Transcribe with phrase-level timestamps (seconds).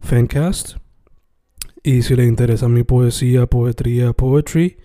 [0.00, 0.76] Fancast.
[1.82, 4.78] Y si le interesa mi poesía, poetría, poetry,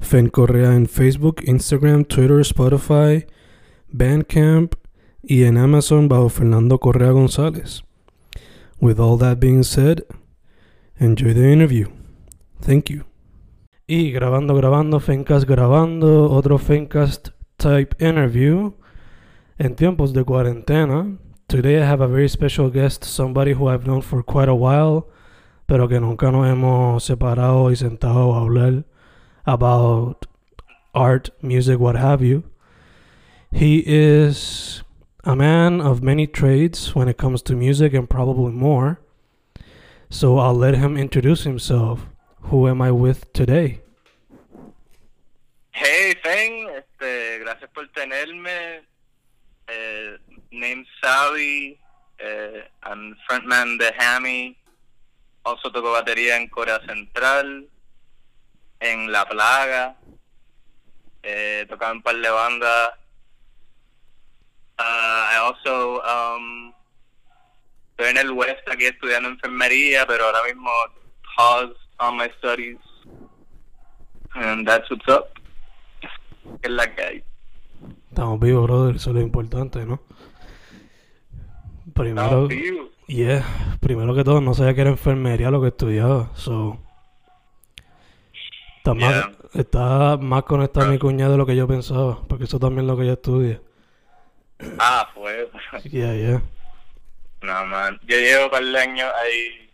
[0.00, 3.26] Fen Correa en Facebook, Instagram, Twitter, Spotify,
[3.90, 4.74] Bandcamp
[5.22, 7.82] y en Amazon bajo Fernando Correa González.
[8.80, 10.04] With all that being said,
[10.98, 11.88] enjoy the interview.
[12.60, 13.04] Thank you.
[13.86, 18.74] Y grabando, grabando, Fencast grabando, otro Fencast type interview
[19.58, 21.18] en tiempos de cuarentena.
[21.48, 25.08] Today I have a very special guest, somebody who I've known for quite a while,
[25.66, 28.84] pero que nunca nos hemos separado y sentado a hablar
[29.46, 30.26] about
[30.94, 32.44] art, music, what have you.
[33.50, 34.82] He is
[35.24, 39.00] a man of many trades when it comes to music and probably more.
[40.10, 42.08] So I'll let him introduce himself.
[42.50, 43.80] Who am I with today?
[45.70, 48.82] Hey, Feng, este, gracias por tenerme.
[49.66, 50.16] Eh,
[50.50, 51.78] name's Savi.
[52.18, 54.56] Eh, I'm frontman de Hammy.
[55.44, 57.68] Also toco batería en Corea Central,
[58.80, 59.96] en La Plaga.
[61.22, 62.90] Eh, tocaba en un par de bandas.
[64.78, 66.72] Uh, I also um,
[67.90, 70.70] estoy en el West aquí estudiando enfermería, pero ahora mismo
[71.36, 72.78] pause on my studies.
[74.34, 75.30] And that's what's up.
[76.62, 77.24] Es la que hay.
[78.08, 80.00] Estamos vivos, brother, eso es lo importante, ¿no?
[81.98, 82.88] Primero, vivos.
[83.08, 83.44] yeah,
[83.80, 86.78] primero que todo, no sabía que era enfermería lo que estudiaba, so...
[88.76, 92.60] Está, más, está más conectado a mi cuñada de lo que yo pensaba, porque eso
[92.60, 93.60] también es lo que ella estudia.
[94.78, 95.50] Ah, fue.
[95.90, 96.42] Yeah, yeah.
[97.42, 98.00] No, man.
[98.06, 99.70] Yo llevo un par de años ahí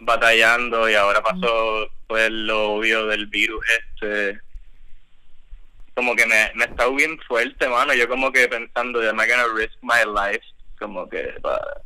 [0.00, 4.40] batallando y ahora pasó pues lo obvio del virus este.
[5.94, 7.92] Como que me, me está bien fuerte, mano.
[7.94, 10.44] Yo como que pensando, am I gonna risk my life?
[10.82, 11.80] Como que pa-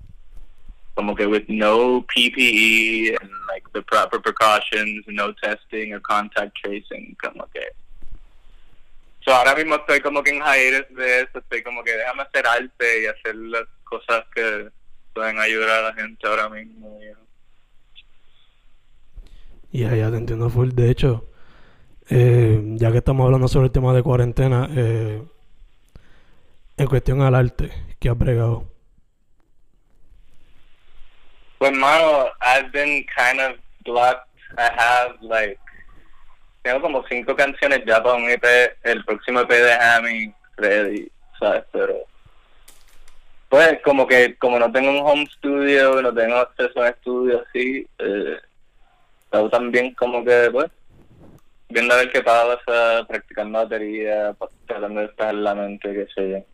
[0.94, 7.14] como que with no PPE and like the proper precautions, no testing or contact tracing,
[7.22, 7.60] como que
[9.26, 12.46] So, ahora mismo estoy como que en hiatus de eso, estoy como que déjame hacer
[12.46, 14.68] arte y hacer las cosas que
[15.12, 16.96] pueden ayudar a la gente ahora mismo.
[17.00, 17.26] know.
[19.72, 20.70] Ya, ya te entiendo full.
[20.70, 21.28] De hecho,
[22.08, 25.20] eh, ya que estamos hablando sobre el tema de cuarentena, eh,
[26.76, 28.75] en cuestión al arte, ¿qué has bregado?
[31.59, 34.28] Pues, mano, I've been kind of blocked.
[34.59, 35.59] I have, like,
[36.62, 38.44] tengo como cinco canciones ya para un EP,
[38.83, 41.65] el próximo EP de Hammy, ready, ¿sabes?
[41.72, 41.94] Pero,
[43.49, 47.87] pues, como que, como no tengo un home studio, no tengo acceso a estudio así,
[47.99, 48.38] eh,
[49.50, 50.71] también como que, pues,
[51.69, 54.34] viendo a ver qué pasa, practicando batería,
[54.67, 56.44] tratando de despejar la mente, qué sé yo.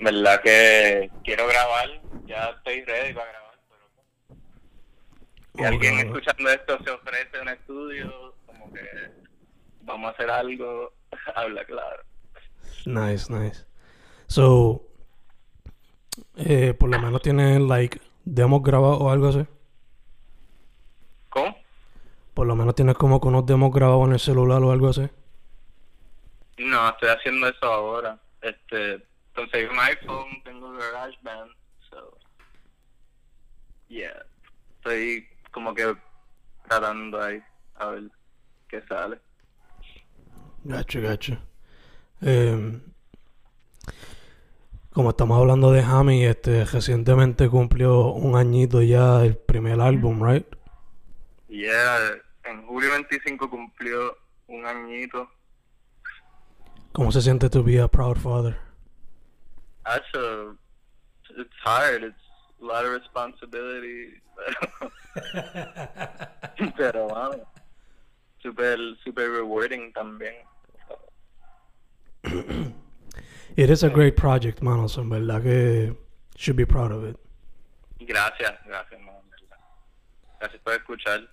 [0.00, 1.88] Verdad que quiero grabar,
[2.26, 3.45] ya estoy ready para grabar,
[5.56, 8.80] si alguien escuchando esto se ofrece un estudio, como que
[9.82, 10.92] vamos a hacer algo,
[11.34, 12.02] habla claro.
[12.84, 13.64] Nice, nice.
[14.26, 14.82] So,
[16.36, 19.46] eh, por lo menos tienes, like, demos grabados o algo así.
[21.30, 21.56] ¿Cómo?
[22.34, 25.08] Por lo menos tienes como que unos demos grabados en el celular o algo así.
[26.58, 28.18] No, estoy haciendo eso ahora.
[28.40, 29.02] Este,
[29.34, 31.50] conseguí un iPhone, tengo GarageBand,
[31.90, 32.18] so
[33.88, 34.24] yeah,
[34.76, 35.96] estoy como que
[36.68, 37.42] tratando ahí
[37.76, 38.10] a ver
[38.68, 39.18] qué sale.
[40.64, 41.38] Gacho, gacho.
[42.20, 42.78] Eh,
[44.92, 50.46] como estamos hablando de Hammy, este, recientemente cumplió un añito ya el primer álbum, right?
[51.48, 52.10] Yeah,
[52.44, 54.14] en julio 25 cumplió
[54.48, 55.26] un añito.
[56.92, 58.58] ¿Cómo se siente to be a proud father?
[59.86, 60.54] That's a,
[61.30, 62.02] it's hard.
[62.02, 62.25] It's
[62.60, 64.20] a lot of responsibility.
[66.56, 67.42] Pero, pero mano,
[68.42, 70.34] super, super rewarding también.
[73.56, 74.86] It is a great project, mano.
[74.88, 75.96] So en verdad que
[76.36, 77.16] should be proud of it.
[78.00, 79.22] Gracias, gracias, mano.
[80.38, 81.26] Gracias por escuchar.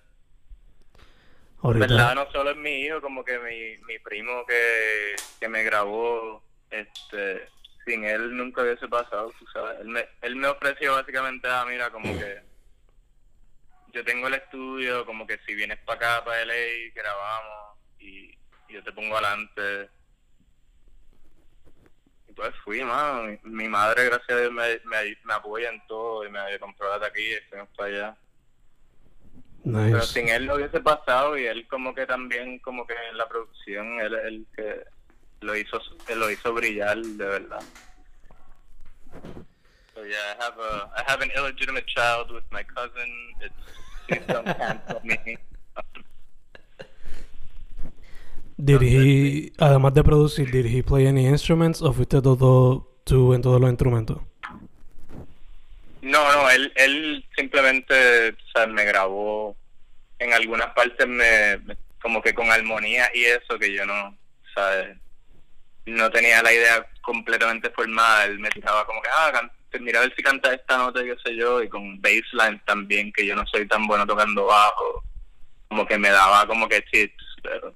[1.62, 1.86] Ahorita.
[1.86, 6.42] verdad no solo es mi hijo, como que mi, mi primo que, que me grabó,
[6.70, 7.48] este,
[7.84, 9.80] sin él nunca hubiese pasado, tú sabes.
[9.80, 12.42] Él me, él me ofreció básicamente, ah, mira, como que
[13.92, 18.36] yo tengo el estudio, como que si vienes para acá, para LA, grabamos y,
[18.68, 19.88] y yo te pongo adelante.
[22.28, 23.22] Y pues fui, mano.
[23.24, 26.88] Mi, mi madre, gracias a Dios, me, me, me apoya en todo y me compró
[26.88, 28.16] la taquilla y fuimos para allá.
[29.62, 30.06] Pero Nice.
[30.08, 33.98] sin él no hubiese pasado y él como que también como que en la producción
[33.98, 34.84] él es el que
[35.44, 35.80] lo hizo
[36.16, 37.62] lo hizo brillar de verdad.
[39.94, 43.10] So yeah, I have a I have an illegitimate child with my cousin.
[43.40, 43.54] It's
[44.08, 45.38] please don't cancel me.
[48.56, 53.42] Did he, además de producir, did he play any instruments o fuiste todo tú en
[53.42, 54.18] todos los instrumentos?
[56.02, 59.56] No, no, él él simplemente o sea, me grabó
[60.18, 64.16] en algunas partes me, me- como que con armonía y eso que yo no,
[64.54, 64.98] ¿sabes?
[65.86, 69.50] No tenía la idea completamente formada, él me tiraba como que, ah, can-
[69.80, 73.26] mira a ver si canta esta nota qué sé yo, y con baseline también, que
[73.26, 75.02] yo no soy tan bueno tocando bajo,
[75.68, 77.74] como que me daba como que tips, pero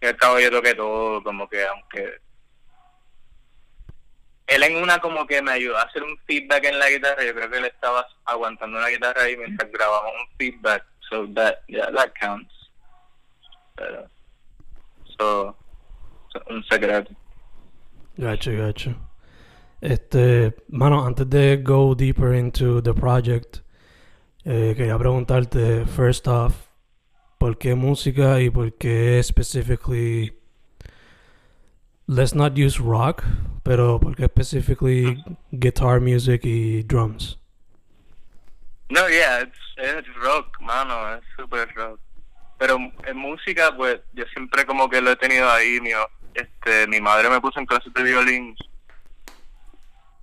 [0.00, 2.18] y al cabo yo toqué todo, como que aunque
[4.46, 7.34] él en una como que me ayudó a hacer un feedback en la guitarra, yo
[7.34, 11.90] creo que él estaba aguantando una guitarra ahí mientras grabamos un feedback, so that, yeah,
[11.92, 12.52] that counts.
[13.74, 14.08] Pero,
[15.18, 15.56] so,
[16.48, 17.12] un secreto.
[18.16, 18.96] Gotcha, gotcha.
[19.80, 23.60] Este, mano, antes de go deeper into the project,
[24.44, 26.54] eh, quería preguntarte, first off,
[27.38, 30.32] ¿por qué música y por qué specifically,
[32.06, 33.22] let's not use rock,
[33.62, 35.22] pero por qué specifically
[35.52, 37.38] guitar music y drums?
[38.88, 42.00] No, yeah, it's, es rock, mano, es super rock.
[42.58, 45.90] Pero en música, pues, yo siempre como que lo he tenido ahí, mi,
[46.36, 48.56] este, mi madre me puso en clases de violín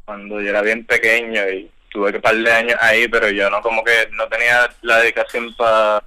[0.06, 3.62] cuando yo era bien pequeño y tuve que par de años ahí, pero yo no
[3.62, 6.04] como que no tenía la dedicación para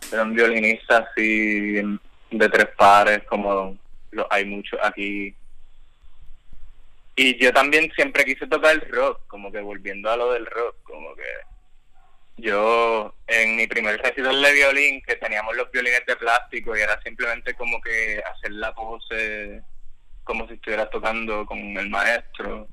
[0.00, 1.74] ser un violinista así
[2.30, 3.76] de tres pares como
[4.30, 5.34] hay muchos aquí.
[7.16, 10.76] Y yo también siempre quise tocar el rock, como que volviendo a lo del rock,
[10.82, 13.09] como que yo
[13.42, 17.54] en mi primer recital de violín, que teníamos los violines de plástico y era simplemente
[17.54, 19.62] como que hacer la pose
[20.24, 22.68] como si estuvieras tocando con el maestro.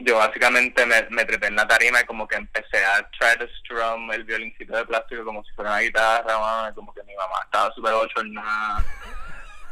[0.00, 3.46] Yo básicamente me, me trepé en la tarima y como que empecé a try to
[3.58, 7.72] strum el violincito de plástico como si fuera una guitarra, como que mi mamá estaba
[7.72, 8.84] súper ochornada,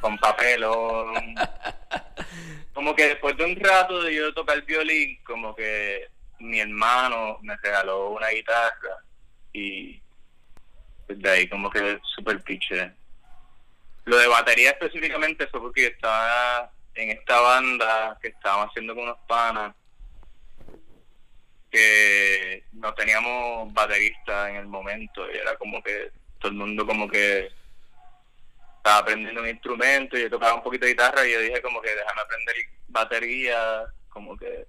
[0.01, 1.35] con papelón.
[2.73, 6.09] Como que después de un rato de yo tocar el violín, como que
[6.43, 8.99] mi hermano me regaló una guitarra
[9.53, 10.01] y
[11.09, 12.93] desde ahí como que super piche.
[14.05, 19.19] Lo de batería específicamente fue porque estaba en esta banda que estábamos haciendo con unos
[19.27, 19.75] panas
[21.71, 27.09] que no teníamos baterista en el momento y era como que todo el mundo como
[27.09, 27.51] que
[28.77, 31.81] estaba aprendiendo un instrumento y yo tocaba un poquito de guitarra y yo dije como
[31.81, 32.57] que déjame aprender
[32.89, 34.67] batería como que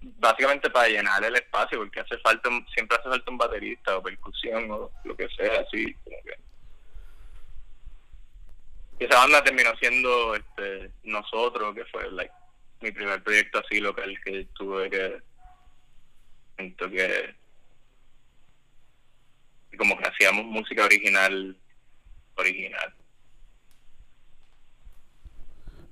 [0.00, 4.70] básicamente para llenar el espacio porque hace falta siempre hace falta un baterista o percusión
[4.70, 6.16] o lo que sea así como
[8.98, 12.32] esa banda terminó siendo este nosotros que fue like
[12.80, 15.22] mi primer proyecto así local que tuve que
[16.56, 17.34] siento que
[19.76, 21.56] como que hacíamos música original
[22.36, 22.94] original.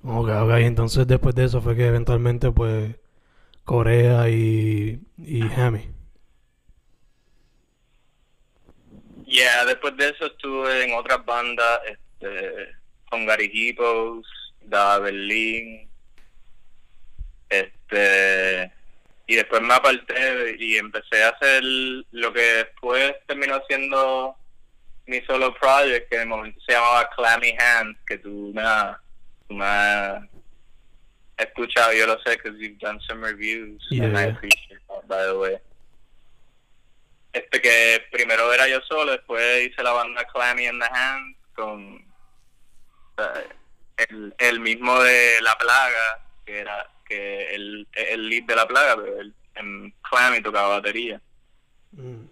[0.03, 2.95] Ok, ok, entonces después de eso fue que eventualmente pues
[3.69, 5.87] Corea y, y Hammy.
[9.27, 12.75] Yeah, después de eso estuve en otras bandas, este,
[13.11, 14.27] con Gary Hippos,
[14.63, 15.87] Da Berlin,
[17.51, 18.73] este,
[19.27, 24.35] y después me aparté y empecé a hacer lo que después terminó siendo
[25.05, 28.63] mi solo project, que en el momento se llamaba Clammy Hands, que tú me
[29.51, 30.38] me
[31.39, 34.35] has escuchado, yo lo sé, because you've done some reviews, and I Yeah.
[34.35, 35.59] appreciate that, by the way
[37.33, 42.05] este que primero era yo solo, después hice la banda Clammy in the Hand con
[43.97, 48.97] el, el mismo de La Plaga, que era que es el lead de la plaga,
[48.97, 51.21] pero él en Clammy tocaba batería.
[51.93, 52.25] Mm.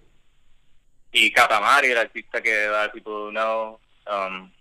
[1.13, 3.81] Y Katamari, el artista que da tipo no.
[4.07, 4.53] Um,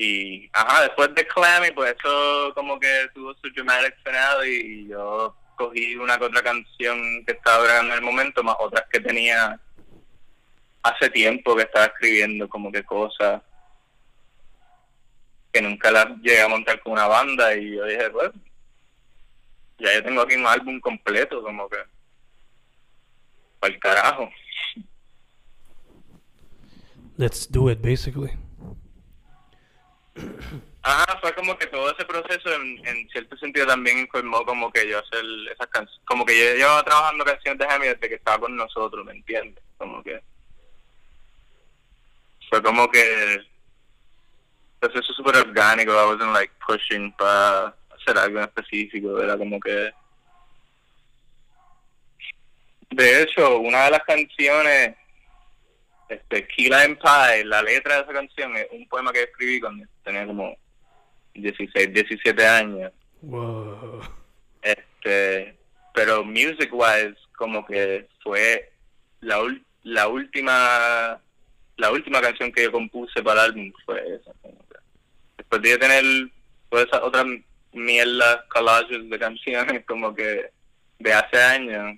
[0.00, 5.34] y ajá, después de Clammy, pues eso como que tuvo su dramatic finale y yo
[5.56, 9.60] cogí una que otra canción que estaba grabando en el momento, más otras que tenía
[10.84, 13.42] hace tiempo que estaba escribiendo como que cosas
[15.52, 18.30] que nunca las llegué a montar con una banda y yo dije, pues,
[19.78, 21.78] ya yo tengo aquí un álbum completo, como que,
[23.58, 24.30] para el carajo.
[27.16, 28.38] Let's do it, basically.
[30.82, 34.98] Ajá, fue como que todo ese proceso en, cierto sentido también informó como que yo
[34.98, 38.56] hacer esas canciones, como que yo llevaba trabajando canciones de Jamie desde que estaba con
[38.56, 39.62] nosotros, ¿me entiendes?
[39.76, 40.20] Como que
[42.48, 43.44] fue como que
[44.80, 49.92] proceso súper orgánico, I wasn't like pushing para hacer algo en específico, era como que
[52.90, 54.96] de hecho, una de las canciones
[56.08, 60.26] este, Lime Pie, la letra de esa canción es un poema que escribí cuando tenía
[60.26, 60.56] como
[61.34, 62.92] 16, 17 años.
[63.22, 64.00] Wow.
[64.62, 65.56] Este,
[65.94, 68.70] pero music wise como que fue
[69.20, 71.20] la, ul- la última
[71.76, 74.32] la última canción que yo compuse para el álbum fue esa.
[75.36, 76.04] Después de tener
[76.68, 77.24] todas esas otras
[77.72, 80.50] mierdas, collages de canciones como que
[80.98, 81.96] de hace años,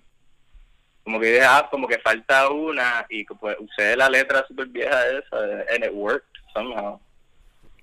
[1.11, 4.69] como que dije, ah, como que falta una y que, pues usé la letra súper
[4.69, 5.37] vieja de esa
[5.75, 7.01] and it worked somehow.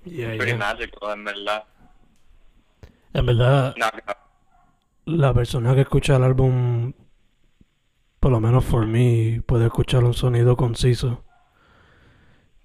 [0.06, 0.58] Yeah, Pretty yeah.
[0.58, 1.64] magical, en verdad.
[3.14, 4.14] En verdad, No, no.
[5.18, 6.94] la persona que escucha el álbum,
[8.20, 11.24] por lo menos por mí, puede escuchar un sonido conciso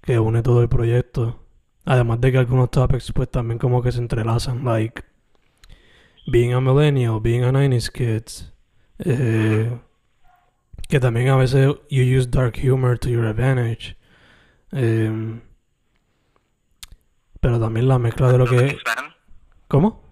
[0.03, 1.41] que une todo el proyecto.
[1.85, 5.03] Además de que algunos topics pues también como que se entrelazan, like
[6.27, 8.53] being a millennial, being a 90s kids,
[9.01, 9.77] eh,
[10.93, 13.97] que también a veces you use dark humor to your advantage.
[14.73, 15.41] Em,
[17.41, 18.77] pero también la mezcla de lo que...
[19.69, 20.05] ¿Cómo?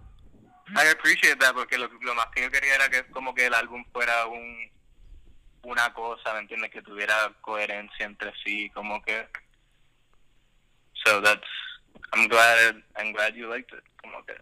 [0.75, 3.53] I appreciate that porque lo, lo más que yo quería era que como que el
[3.53, 4.71] álbum fuera un
[5.65, 6.71] una cosa, ¿me entiendes?
[6.71, 9.29] Que tuviera coherencia entre sí, como que
[11.05, 11.47] so that's
[12.15, 14.33] I'm glad I'm glad you liked it, como que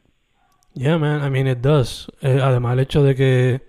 [0.74, 2.06] Yeah, man, I mean, it does.
[2.22, 3.67] Eh, además, el hecho de que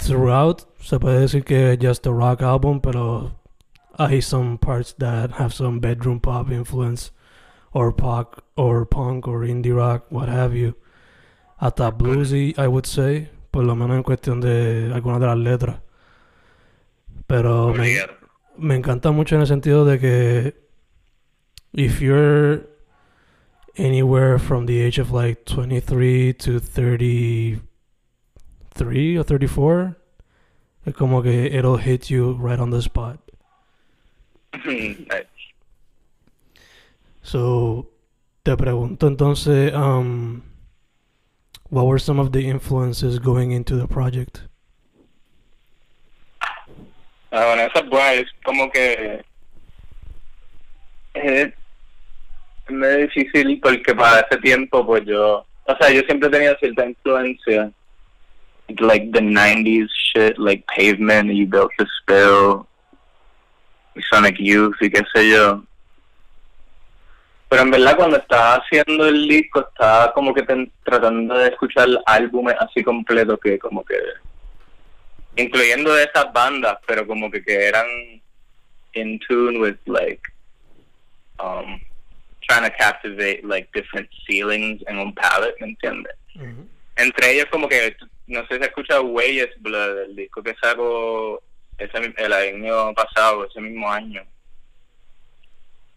[0.00, 3.32] throughout se puede decir que just a rock album, pero
[3.98, 7.12] hay some parts that have some bedroom pop influence,
[7.72, 10.74] or pop, or punk, or indie rock, what have you.
[11.58, 15.80] Hasta bluesy, I would say, por lo menos en cuestión de algunas de las letras.
[17.26, 17.98] Pero me,
[18.56, 20.54] me encanta mucho en el sentido de que
[21.72, 22.66] if you're
[23.76, 26.58] anywhere from the age of like 23 to
[28.74, 29.96] 33 or 34
[30.86, 33.18] es como que it'll hit you right on the spot
[34.64, 35.26] Nice.
[37.22, 37.90] so
[38.42, 40.42] te pregunto entonces um
[41.70, 44.42] what were some of the influences going into the project
[47.32, 49.24] Ah, bueno, esa es buena, es como que
[51.14, 51.52] es
[52.68, 56.86] medio difícil porque para ese tiempo pues yo, o sea, yo siempre he tenido cierta
[56.86, 57.70] influencia
[58.80, 62.66] like the 90s shit, like Pavement, You Built the Spill,
[64.10, 65.62] Sonic Youth y qué sé yo.
[67.48, 71.88] Pero en verdad cuando estaba haciendo el disco estaba como que ten- tratando de escuchar
[72.06, 73.96] álbumes así completos que como que
[75.36, 77.86] incluyendo de esas bandas, pero como que, que eran
[78.94, 80.20] in tune with like
[81.38, 81.80] um
[82.48, 86.12] trying to captivate like different feelings en un palette, ¿me entiendes?
[86.96, 87.96] Entre ellos como que
[88.30, 91.42] no sé si has escuchado Weyes Blood, el disco que sacó
[91.78, 94.22] ese el año pasado, ese mismo año.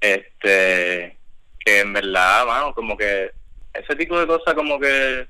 [0.01, 1.17] Este
[1.59, 3.31] que en verdad, mano, como que
[3.73, 5.27] ese tipo de cosas como que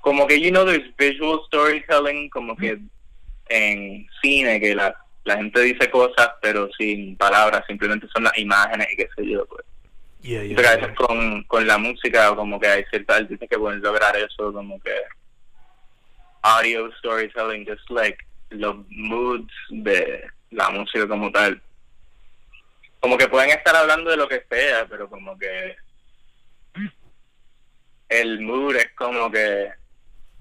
[0.00, 2.78] como que you know there's visual storytelling como que
[3.48, 8.86] en cine que la, la gente dice cosas pero sin palabras simplemente son las imágenes
[8.92, 9.64] y qué sé yo pues
[10.24, 10.80] yeah yeah, pero a yeah.
[10.80, 14.80] veces con, con la música como que hay ciertas artistas que pueden lograr eso como
[14.80, 14.94] que
[16.42, 18.18] audio storytelling just like
[18.50, 21.60] los moods de la música como tal.
[23.00, 25.76] Como que pueden estar hablando de lo que sea pero como que
[28.08, 29.70] el mood es como que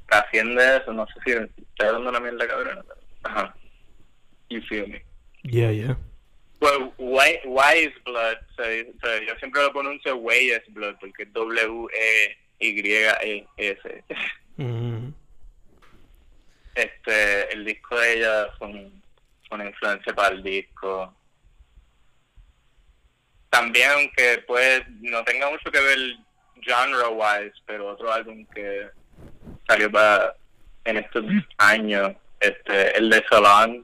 [0.07, 0.93] trasciende eso.
[0.93, 3.55] No sé si estoy hablando una mierda cabrona pero ajá.
[4.49, 5.03] You feel me.
[5.43, 5.97] Yeah yeah
[6.63, 8.38] Well, Wise Blood,
[9.27, 12.38] yo siempre lo pronuncio Weyes Blood porque es W-E-Y-E-S
[13.58, 14.03] Y-E-S.
[14.55, 15.10] Mm.
[16.75, 19.03] Este, el disco de ella fue un-
[19.48, 21.13] fue una influencia para el disco.
[23.50, 26.00] También, aunque pues no tenga mucho que ver
[26.62, 28.88] genre-wise, pero otro álbum que
[29.67, 30.34] salió para
[30.86, 31.25] en estos
[31.58, 33.84] años, este, el de Solange,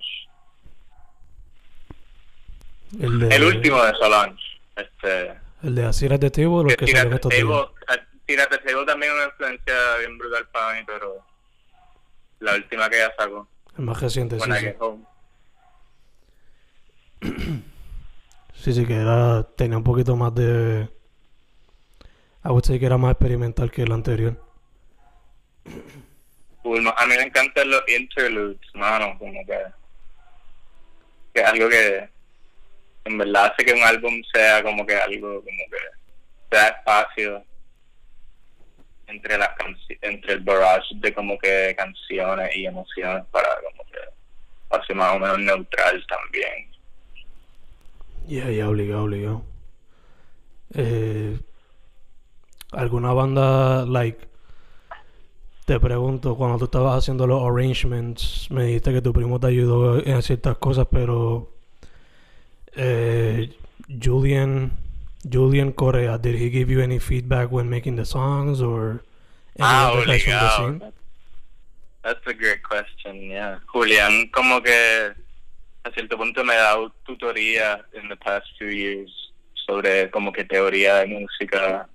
[2.97, 4.41] El, de, el último de Solange,
[4.75, 7.31] este, El de Asir at the Table, que que Tírate estos.
[7.31, 7.67] Table,
[8.27, 11.23] eh, Table también es una influencia bien brutal para mí, pero
[12.39, 14.67] la última que ella sacó, El más reciente, sí, I sí.
[14.79, 15.05] Home.
[18.59, 20.89] Sí, sí, que era, tenía un poquito más de...
[22.43, 24.35] Would say que era más experimental que el anterior.
[26.63, 29.59] Uy, a mí me encantan los interludes, mano, como que,
[31.33, 32.09] que algo que
[33.09, 37.43] en verdad hace que un álbum sea como que algo, como que sea espacio
[39.07, 39.49] entre las
[40.01, 43.97] entre el barrage de como que canciones y emociones para como que
[44.69, 46.69] así más o menos neutral también.
[48.27, 49.43] Yeah, yeah, obligado, obligado.
[50.75, 51.39] Eh,
[52.71, 54.27] ¿Alguna banda, like,
[55.65, 60.05] te pregunto, cuando tú estabas haciendo los arrangements, me dijiste que tu primo te ayudó
[60.05, 61.58] en ciertas cosas, pero
[62.75, 63.49] eh,
[63.99, 64.71] Julian,
[65.27, 69.01] Julian Correa, did he give you any feedback when making the songs or
[69.57, 70.33] any Ah, other scene?
[70.33, 70.93] obligado.
[72.03, 73.59] That's a great question, yeah.
[73.67, 75.11] Julián como que
[75.83, 79.11] a cierto punto me ha dado tutoría in the past few years
[79.67, 81.87] sobre como que teoría de música.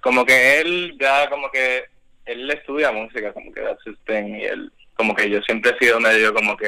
[0.00, 1.84] Como que él ya como que
[2.24, 5.78] él estudia música, como que that's his thing y él como que yo siempre he
[5.84, 6.66] sido medio como que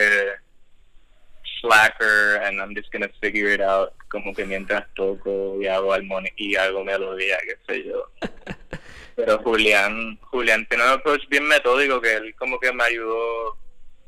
[1.63, 6.35] slacker and I'm just gonna figure it out como que mientras toco y hago armónica
[6.37, 8.11] y hago melodía, qué sé yo.
[9.17, 13.57] Pero Julián, Julián tiene un approach bien metódico que él como que me ayudó,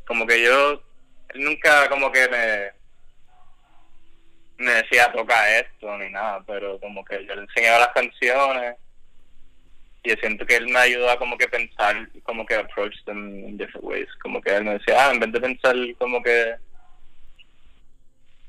[0.07, 0.83] como que yo,
[1.31, 2.73] él nunca como que me,
[4.65, 8.77] me decía toca esto ni nada, pero como que yo le enseñaba las canciones
[10.03, 13.49] y yo siento que él me ayudó a como que pensar, como que approach them
[13.49, 16.55] in different ways, como que él me decía, ah, en vez de pensar como que,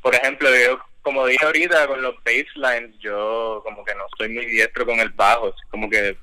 [0.06, 4.46] por ejemplo, yo como dije ahorita con los basslines, yo como que no soy muy
[4.46, 6.15] diestro con el bajo, como que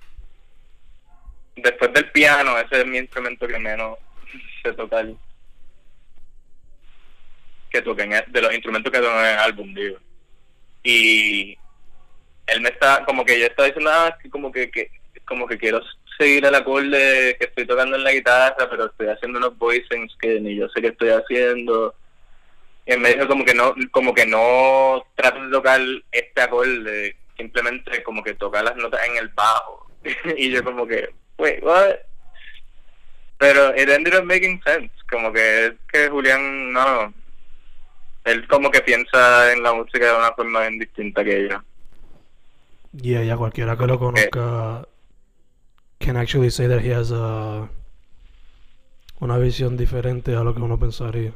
[1.57, 3.99] después del piano, ese es mi instrumento que menos
[4.62, 5.05] sé tocar.
[7.71, 9.99] Que toquen, de los instrumentos que tocan en el álbum, digo.
[10.85, 11.59] Y
[12.47, 14.92] él me está, como que yo estaba diciendo, ah, como que, que,
[15.25, 15.81] como que quiero
[16.16, 20.38] seguir el acorde que estoy tocando en la guitarra, pero estoy haciendo unos voicings que
[20.38, 21.97] ni yo sé qué estoy haciendo.
[22.87, 27.16] Y él me dijo como que no, como que no trato de tocar este acorde,
[27.37, 29.87] simplemente como que tocar las notas en el bajo.
[30.37, 31.97] y yo como que, wait, what?
[33.38, 37.12] Pero it ended up making sense, como que es que Julián, no,
[38.25, 41.62] él como que piensa en la música de una forma bien distinta que yo.
[42.92, 44.87] Yeah, ya cualquiera que lo conozca
[46.03, 47.68] can actually say that he has a,
[49.21, 51.33] una visión diferente a lo que uno pensaría.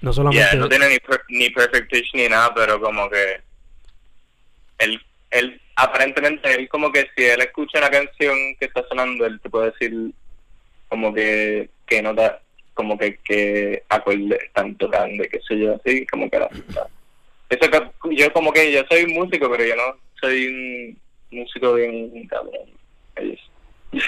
[0.00, 0.44] No solamente...
[0.44, 3.40] Yeah, no tiene ni, per- ni perfect pitch ni nada, pero como que
[4.78, 9.40] él, él, aparentemente, él como que si él escucha una canción que está sonando, él
[9.40, 9.92] te puede decir
[10.88, 12.40] como que, que nota,
[12.74, 16.48] como que, que acorde están tocando, qué sé yo, así, como que la
[17.50, 20.98] Eso que, yo como que, yo soy músico, pero yo no soy un
[21.40, 22.70] músico bien cabrón.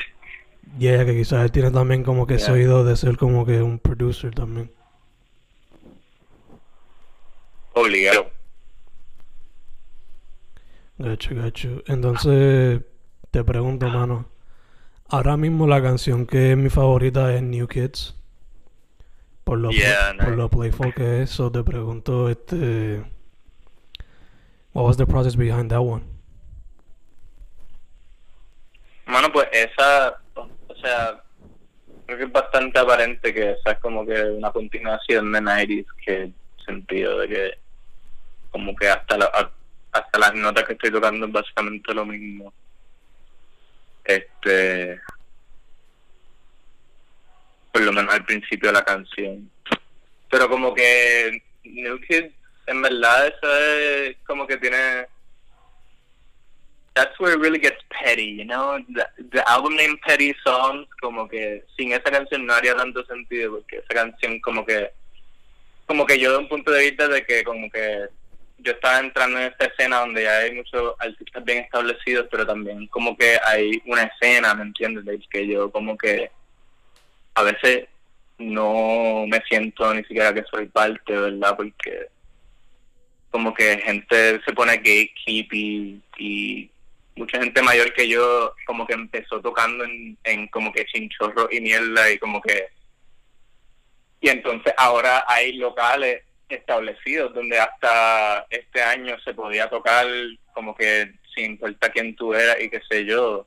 [0.79, 2.55] Yeah, que quizás él tiene también como que ese Yeah.
[2.55, 4.71] oído de ser como que un producer también.
[7.73, 8.31] Obligado.
[10.99, 11.83] Gacho, gacho.
[11.87, 12.83] Entonces,
[13.31, 14.27] te pregunto, mano.
[15.09, 18.17] Ahora mismo la canción que es mi favorita es New Kids.
[19.45, 21.31] Por lo, Yeah, por lo playful que es.
[21.31, 23.03] So te pregunto, este...
[24.73, 26.05] What was the process behind that one?
[29.07, 31.21] Mano, pues esa, o sea,
[32.07, 36.33] creo que es bastante aparente que esa es como que una continuación de 90s, que
[36.71, 37.59] sentido de que
[38.51, 39.53] como que hasta la,
[39.93, 42.53] hasta las notas que estoy tocando es básicamente lo mismo.
[44.05, 45.01] Este,
[47.73, 49.51] por lo menos al principio de la canción.
[50.31, 52.35] Pero como que New Kids,
[52.67, 55.07] en verdad, eso es como que tiene
[56.95, 58.79] that's where it really gets petty, you know?
[58.93, 63.53] The, the album name Petty Songs, como que sin esa canción no haría tanto sentido,
[63.57, 64.91] porque esa canción como que,
[65.91, 68.07] como que yo de un punto de vista de que como que
[68.59, 72.87] yo estaba entrando en esta escena donde ya hay muchos artistas bien establecidos, pero también
[72.87, 75.05] como que hay una escena, ¿me entiendes?
[75.05, 76.31] De que yo como que
[77.35, 77.89] a veces
[78.39, 81.57] no me siento ni siquiera que soy parte, ¿verdad?
[81.57, 82.07] Porque
[83.33, 86.71] como que gente se pone gatekeep y, y
[87.17, 91.61] mucha gente mayor que yo como que empezó tocando en, en como que chinchorro y
[91.61, 92.69] mierda y como que
[94.21, 100.07] y entonces ahora hay locales establecidos donde hasta este año se podía tocar
[100.53, 103.47] como que sin importar quién tú eras y qué sé yo.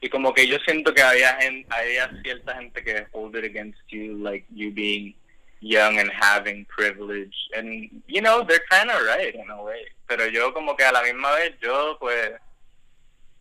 [0.00, 4.16] Y como que yo siento que había gente, había cierta gente que it against you
[4.18, 5.14] like you being
[5.60, 7.34] young and having privilege.
[7.56, 9.86] And you know they're kind of right in a way.
[10.06, 12.32] Pero yo como que a la misma vez yo pues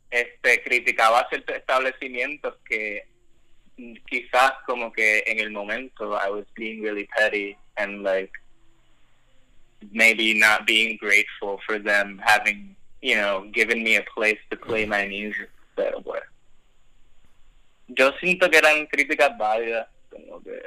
[0.09, 3.07] este criticaba ciertos establecimientos que
[4.09, 8.31] quizás como que en el momento I was being really petty and like
[9.91, 14.85] maybe not being grateful for them having you know given me a place to play
[14.85, 16.23] my music pero pues
[17.87, 20.59] yo siento que eran críticas válidas como que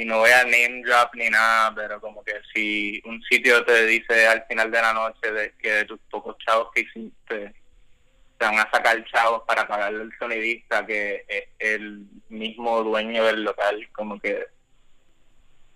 [0.00, 3.84] y no voy a name drop ni nada, pero como que si un sitio te
[3.84, 7.52] dice al final de la noche de que de tus pocos chavos que hiciste
[8.40, 11.26] te van a sacar chavos para pagarle al sonidista que
[11.58, 14.46] el mismo dueño del local, como que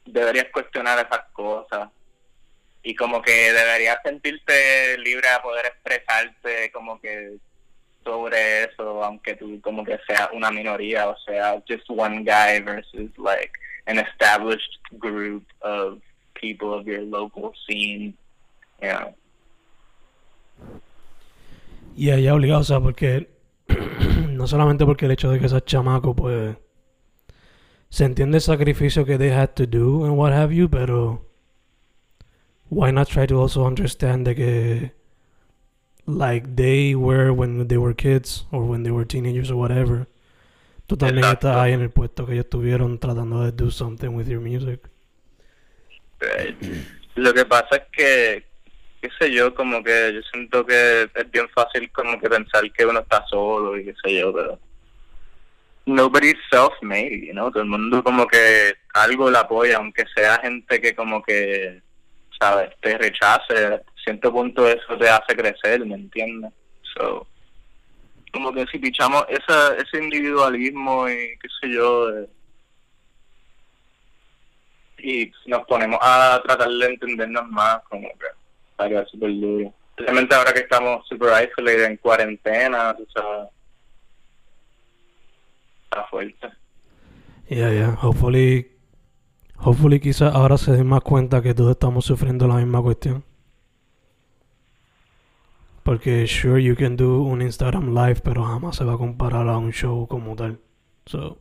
[0.06, 1.90] deberías cuestionar esas cosas
[2.82, 7.36] y como que deberías sentirte libre de poder expresarte como que
[8.02, 13.10] sobre eso, aunque tú como que seas una minoría, o sea, just one guy versus
[13.18, 13.52] like
[13.86, 16.00] an established group of
[16.32, 18.14] people of your local scene,
[18.80, 19.14] you know.
[21.96, 23.28] Y yeah, ya obligado, o sea, porque
[24.30, 26.56] no solamente porque el hecho de que seas chamaco, pues
[27.88, 31.24] se entiende el sacrificio que they had to do and what have you, pero
[32.68, 34.92] why not try to also understand de que
[36.06, 40.06] like they were when they were kids or when they were teenagers or whatever.
[40.86, 41.48] Tú también Exacto.
[41.48, 44.90] estás ahí en el puesto que ellos estuvieron tratando de do something with your music.
[46.20, 46.56] Right.
[47.14, 48.44] Lo que pasa es que,
[49.04, 52.86] qué sé yo, como que yo siento que es bien fácil como que pensar que
[52.86, 54.58] uno está solo y qué sé yo, pero
[55.84, 60.94] nobody's self-made, know, todo el mundo como que algo le apoya, aunque sea gente que
[60.94, 61.82] como que,
[62.40, 66.52] sabes, te rechace, a cierto punto eso te hace crecer, ¿me entiendes?
[66.94, 67.26] So,
[68.32, 72.28] como que si pichamos esa, ese individualismo y qué sé yo, de-
[74.96, 78.43] y nos ponemos a tratar de entendernos más, como que
[78.74, 79.72] estaría súper duro.
[79.90, 83.48] Especialmente ahora que estamos super isolated en cuarentena, tú sabes.
[85.84, 86.48] Está fuerte.
[87.48, 87.98] Yeah, yeah.
[88.02, 88.72] Hopefully,
[89.56, 93.24] hopefully quizás ahora se den más cuenta que todos estamos sufriendo la misma cuestión.
[95.84, 99.58] Porque sure you can do un Instagram live, pero jamás se va a comparar a
[99.58, 100.58] un show como tal.
[101.06, 101.38] So,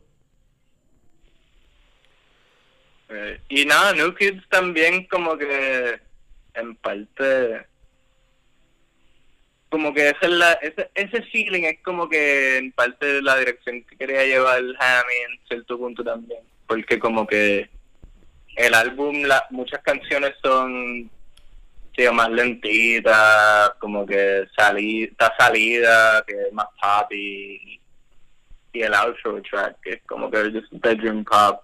[3.14, 6.00] Eh, y nada, New Kids también como que
[6.54, 7.66] en parte
[9.74, 13.82] como que esa es la, ese, ese feeling es como que en parte la dirección
[13.82, 17.68] que quería llevar Hammy en cierto punto también porque como que
[18.54, 21.10] el álbum la, muchas canciones son
[21.96, 27.80] tío, más lentitas como que salida está salida que es más pop y,
[28.72, 31.63] y el outro track que es como que just bedroom pop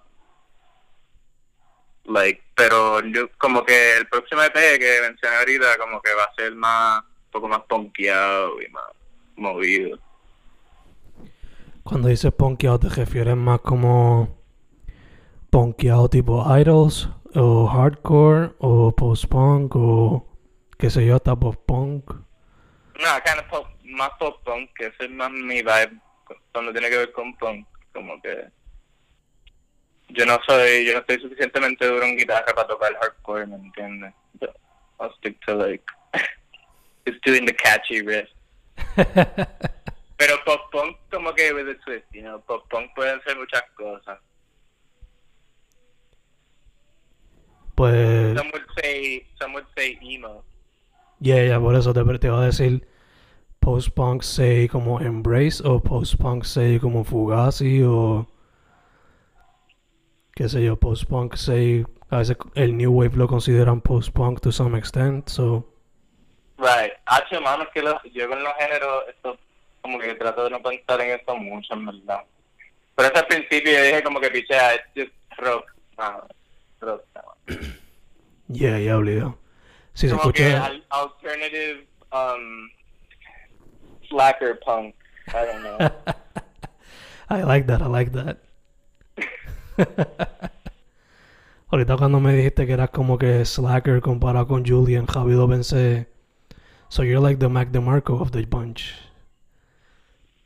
[2.05, 6.33] like pero yo como que el próximo EP que mencioné ahorita como que va a
[6.35, 8.83] ser más un poco más ponkeado y más
[9.35, 9.99] movido
[11.83, 14.37] cuando dices ponkeado, ¿te refieres más como
[15.49, 17.09] ponkeado tipo idols?
[17.33, 18.51] ¿O hardcore?
[18.59, 19.75] ¿O post-punk?
[19.75, 20.27] ¿O
[20.77, 22.11] qué sé yo, hasta post-punk?
[23.01, 25.99] no kind of pop, más pop punk que ese es más mi vibe
[26.53, 28.47] cuando tiene que ver con punk como que
[30.13, 34.13] yo no soy yo no estoy suficientemente duro en guitarra para tocar hardcore me entiendes
[34.39, 34.47] So,
[34.99, 35.83] I'll stick to like
[37.07, 38.27] just doing the catchy riff
[40.17, 43.63] Pero pop punk como que with a twist, you know, pop punk pueden ser muchas
[43.75, 44.19] cosas.
[47.75, 50.43] pues, Some would say, some would say emo.
[51.19, 52.85] yeah, yeah, por eso te, te iba a decir
[53.59, 58.27] post-punk say como Embrace o post-punk say como Fugazi o
[60.41, 64.75] qué sé yo, post-punk say a veces el new wave lo consideran post-punk to some
[64.75, 65.67] extent, so
[66.57, 66.93] Right.
[67.05, 69.37] H, mano, es que los, yo con los géneros, esto,
[69.81, 72.21] como que trato de no pensar en eso mucho, en verdad.
[72.95, 75.65] Pero al principio yo dije como que pichea, es just rock.
[75.97, 76.23] Ah,
[76.79, 77.03] rock.
[77.15, 77.55] no.
[78.47, 79.37] yeah, yeah, obligado.
[79.93, 82.69] Si se como que al- alternative um,
[84.09, 84.95] slacker punk.
[85.27, 85.91] I don't know.
[87.29, 88.37] I like that, I like that.
[91.69, 96.07] Ahorita cuando me dijiste que eras como que slacker comparado con Julian, Javido pensé...
[96.89, 98.93] So you're like the Mac DeMarco of the bunch.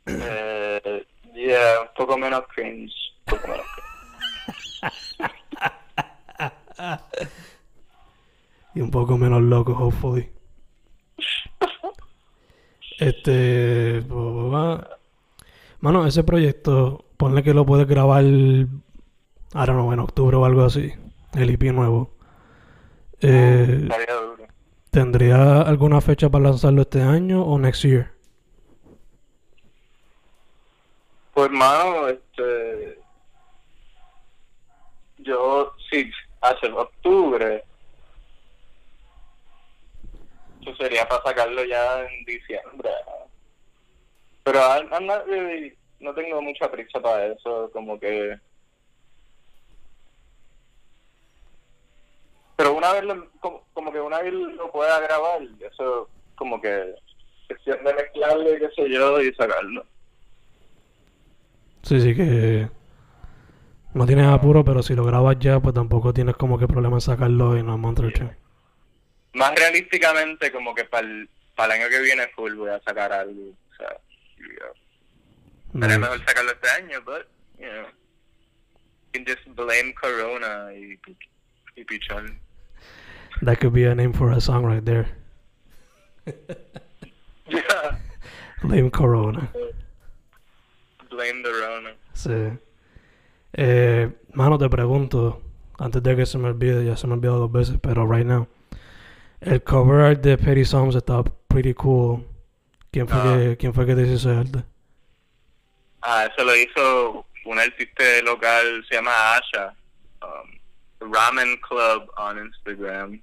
[0.06, 2.94] Eh, yeah, un poco menos cringe.
[3.26, 3.86] Un poco menos cringe.
[8.76, 10.28] Y un poco menos loco, hopefully.
[12.98, 14.04] Este...
[15.80, 18.22] Mano, ese proyecto, ponle que lo puedes grabar...
[19.56, 20.92] I don't know, en octubre o algo así.
[21.34, 22.10] El IP nuevo.
[23.20, 24.46] Eh, duro.
[24.90, 28.10] ¿Tendría alguna fecha para lanzarlo este año o next year?
[31.34, 32.98] Pues, mano, este.
[35.18, 37.64] Yo, sí, hace octubre.
[40.62, 42.90] Eso sería para sacarlo ya en diciembre.
[44.44, 48.38] Pero I'm- I'm not really- no tengo mucha prisa para eso, como que.
[52.56, 56.94] Pero una vez lo, como, como que una vez lo pueda grabar, eso como que
[57.46, 59.84] cuestión de mezclarlo y qué sé yo y sacarlo.
[61.82, 62.68] Sí, sí que...
[63.94, 67.00] No tienes apuro, pero si lo grabas ya, pues tampoco tienes como que problema en
[67.00, 68.30] sacarlo a month or two.
[69.36, 73.12] más realísticamente como que para el, para el año que viene full voy a sacar
[73.12, 74.00] algo o sea
[75.72, 75.82] know.
[75.82, 77.26] sería mejor sacarlo este año but
[77.58, 77.86] you know
[79.12, 80.98] you can just blame corona y,
[81.76, 82.40] y pichón
[83.42, 85.06] That could be a name for a song right there.
[87.48, 87.98] yeah
[88.64, 89.48] Lame Corona.
[91.10, 92.58] blame the rona Sí.
[93.52, 95.42] Eh, mano, te pregunto,
[95.78, 98.26] antes de que se me olvide, ya se me ha olvidado dos veces, pero right
[98.26, 98.48] now.
[99.40, 102.24] El cover art de Petty Songs está pretty cool.
[102.90, 103.36] ¿Quién fue, Ah.
[103.38, 104.64] que, ¿quién fue que te hizo ese arte?
[106.02, 109.74] ah eso lo hizo un artista local se llama Asha
[110.22, 113.20] um, Ramen Club on Instagram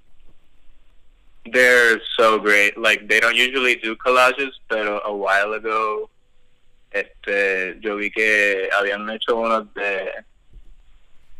[1.52, 2.76] they're so great.
[2.78, 6.10] Like they don't usually do collages pero a while ago
[6.92, 10.10] este yo vi que habían hecho unos de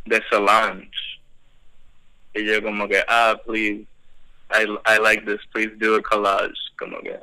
[0.06, 0.90] de Solange.
[2.34, 3.86] Y yo como que ah please
[4.50, 7.18] I, I like this please do a collage como que.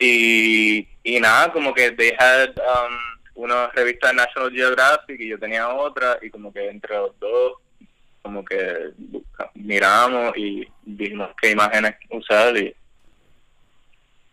[0.00, 2.98] Y y nada como que they had um,
[3.34, 7.54] una revista de National Geographic y yo tenía otra y como que entre los dos
[8.22, 8.92] como que
[9.54, 12.74] miramos y vimos qué imágenes usar y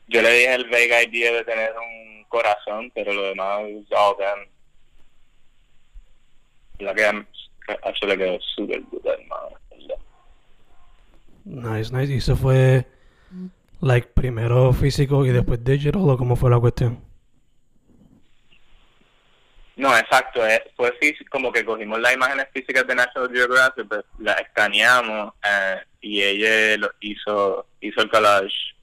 [0.08, 4.16] yo le dije el vague idea de tener un corazón pero lo demás was all
[4.18, 4.48] them
[6.80, 7.26] la que
[7.84, 9.20] actually quedó súper brutal.
[11.46, 12.14] Nice, nice.
[12.14, 12.86] ¿Y se fue,
[13.82, 17.00] like, primero físico y después digital o cómo fue la cuestión?
[19.80, 20.46] No, exacto.
[20.46, 25.34] eh, Fue físico, como que cogimos las imágenes físicas de National Geographic, pues, las escaneamos
[25.42, 28.76] eh, y ella lo hizo hizo el collage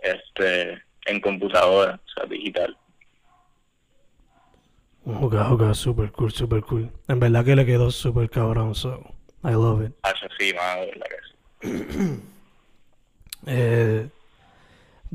[0.00, 2.76] este en computadora, o sea, digital.
[5.06, 6.92] Ok, ok, super cool, super cool.
[7.08, 9.02] En verdad que le quedó super cabrón, so
[9.42, 9.94] I love it.
[10.02, 11.06] Hacho, sí, mano, de verdad
[11.60, 12.18] que.
[13.46, 14.10] Eh,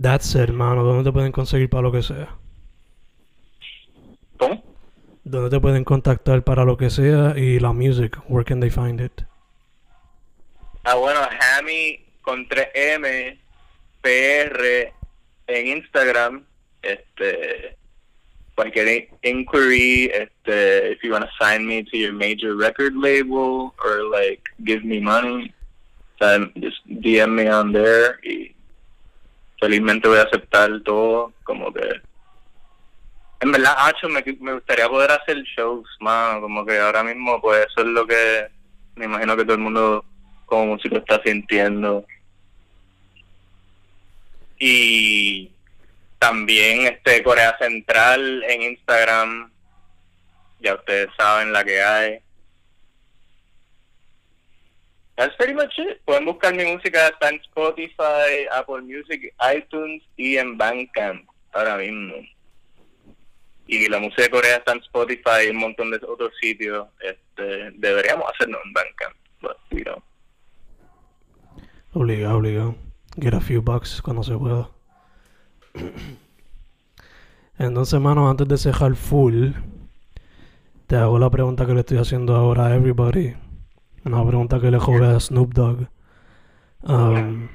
[0.02, 0.82] that's it, hermano.
[0.84, 2.36] ¿Dónde te pueden conseguir para lo que sea?
[5.24, 7.34] ¿Dónde te pueden contactar para lo que sea?
[7.38, 9.22] Y la music, where can they find it?
[10.84, 13.38] Ah, bueno, Hammy con 3M
[14.02, 14.94] PR
[15.48, 16.44] en Instagram.
[16.82, 17.78] Este,
[18.56, 19.08] cualquier in-
[19.40, 24.42] inquiry, este, if you want to sign me to your major record label or like
[24.66, 25.54] give me money,
[26.20, 28.54] then just DM me on there y
[29.62, 32.02] felizmente voy a aceptar todo, como que
[33.44, 37.68] en verdad, Hacho, me, me gustaría poder hacer shows más, como que ahora mismo, pues
[37.68, 38.48] eso es lo que
[38.96, 40.06] me imagino que todo el mundo
[40.46, 42.06] como músico está sintiendo.
[44.58, 45.52] Y
[46.20, 49.52] también este Corea Central en Instagram,
[50.62, 52.20] ya ustedes saben la que hay.
[55.18, 56.00] That's pretty much it.
[56.06, 62.16] Pueden buscar mi música en Spotify, Apple Music, iTunes y en Bandcamp ahora mismo.
[63.66, 66.88] Y la música de Corea está en Spotify y un montón de otros sitios.
[67.00, 70.04] Este, deberíamos hacerlo en Bandcamp, but we don't.
[71.94, 72.76] Obligado, obligado.
[73.20, 74.70] Get a few bucks cuando se pueda.
[77.58, 79.52] Entonces, mano, antes de cerrar full,
[80.88, 83.36] te hago la pregunta que le estoy haciendo ahora a everybody.
[84.06, 85.88] Una pregunta que le jode a Snoop Dogg.
[86.82, 87.48] Um,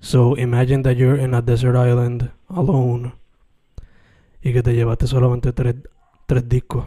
[0.00, 3.12] so imagine that you're in a desert island alone
[4.42, 5.76] y que te llevaste solamente tres,
[6.26, 6.86] tres discos.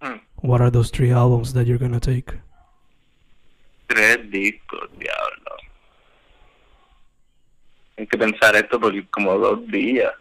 [0.00, 0.18] Hmm.
[0.42, 2.40] What are those three albums that you're gonna take?
[3.86, 5.56] Tres discos, diablo.
[7.98, 10.12] Hay que pensar esto por como dos días.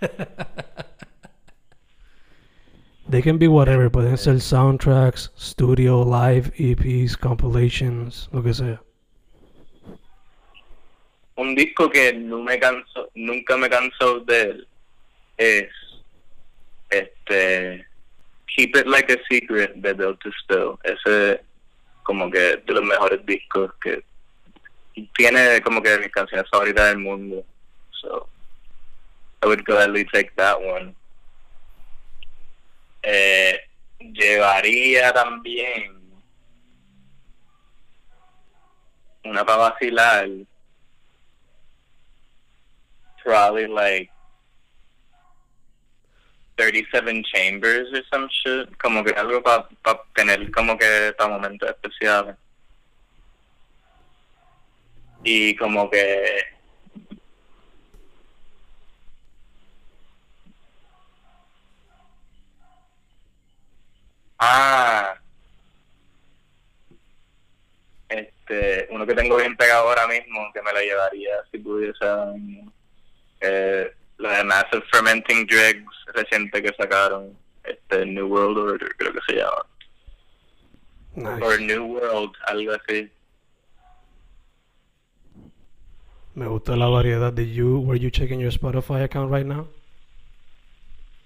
[3.10, 8.82] They can be whatever, pueden ser soundtracks, studio, live, EPs, compilations, lo que sea.
[11.36, 14.68] Un disco que no me canso, nunca me cansó de él
[15.38, 15.70] es
[16.90, 17.86] este
[18.46, 20.78] Keep It Like a Secret de Delta Still.
[20.82, 21.42] Ese
[22.02, 24.02] como que de los mejores discos que
[25.16, 27.44] tiene como que mis canciones favoritas del mundo.
[28.00, 28.28] So
[29.42, 30.94] I would gladly take that one.
[33.02, 33.60] Eh,
[34.00, 35.98] llevaría también
[39.24, 40.28] una para vacilar.
[43.22, 44.10] Probably like
[46.58, 48.76] 37 chambers or some shit.
[48.78, 52.36] Como que algo para pa tener como que para momentos especiales.
[55.24, 56.58] Y como que
[64.38, 65.18] Ah.
[68.08, 72.04] Este, uno que tengo bien pegado ahora mismo, que me lo llevaría si pudiese.
[73.40, 77.36] Eh, la de Massive Fermenting Dregs reciente que sacaron.
[77.64, 79.66] Este, New World Order, creo que se llama.
[81.14, 81.60] Nice.
[81.60, 83.10] New World, algo así.
[86.34, 87.80] Me gusta la variedad de you.
[87.80, 89.68] Were you checking your Spotify account right now?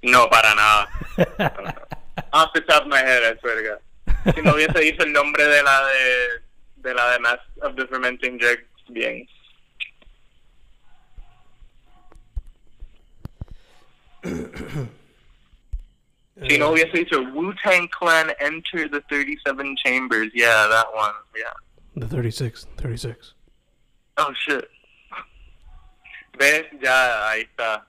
[0.03, 0.89] No, para nada.
[1.37, 1.89] Para nada.
[2.33, 4.35] Off the top of my head, I swear to God.
[4.35, 7.87] Si no hubiese dicho el nombre de la de, de la de Mass of the
[7.87, 9.27] Fermenting Dregs, bien.
[16.49, 21.53] Si no hubiese dicho Wu-Tang Clan Enter the 37 Chambers, yeah, that one, yeah.
[21.97, 23.35] The 36, 36.
[24.17, 24.69] Oh, shit.
[26.39, 26.65] ¿Ves?
[26.83, 27.87] Ya, ahí está.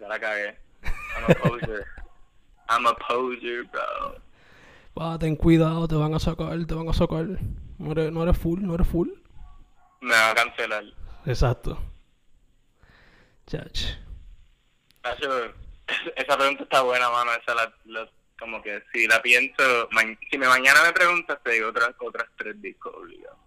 [0.00, 0.56] Ya la cagué.
[0.82, 1.86] I'm a poser.
[2.68, 4.16] I'm a poser, bro.
[4.98, 7.26] Va, ten cuidado, te van a sacar, te van a sacar.
[7.78, 9.08] No eres, no eres full, no eres full.
[10.00, 10.84] Me va a cancelar.
[11.26, 11.78] Exacto.
[13.46, 14.03] Chach.
[16.16, 17.30] Esa pregunta está buena, mano.
[17.32, 19.62] Esa la, la- como que si la pienso,
[19.92, 23.38] ma- si me mañana me preguntas, te digo otras, otras tres discos obligados.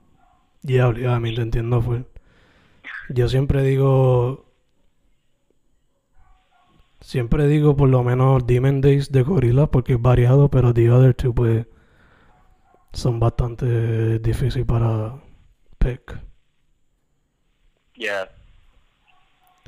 [0.61, 2.01] Ya, obligado, te entiendo full.
[3.09, 4.45] Yo siempre digo.
[6.99, 11.13] Siempre digo por lo menos Demon Days de Gorilla porque es variado, pero The Other
[11.13, 11.65] Two, pues.
[12.93, 15.21] Son bastante difíciles para
[15.77, 16.19] pick.
[17.95, 18.29] Yeah.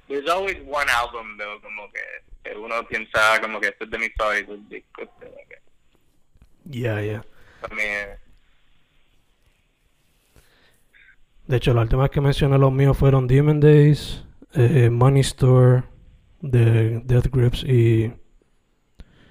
[0.10, 4.14] There's always one album, though, como que, uno piensa como que este es de mis
[4.18, 5.08] favoritos discos.
[5.20, 5.60] Como que,
[6.66, 7.24] Yeah, yeah.
[7.72, 7.84] mí,
[11.48, 15.84] De hecho, las últimas que mencioné los míos fueron Demon Days, eh, Money Store,
[16.42, 18.12] de Death Grips y,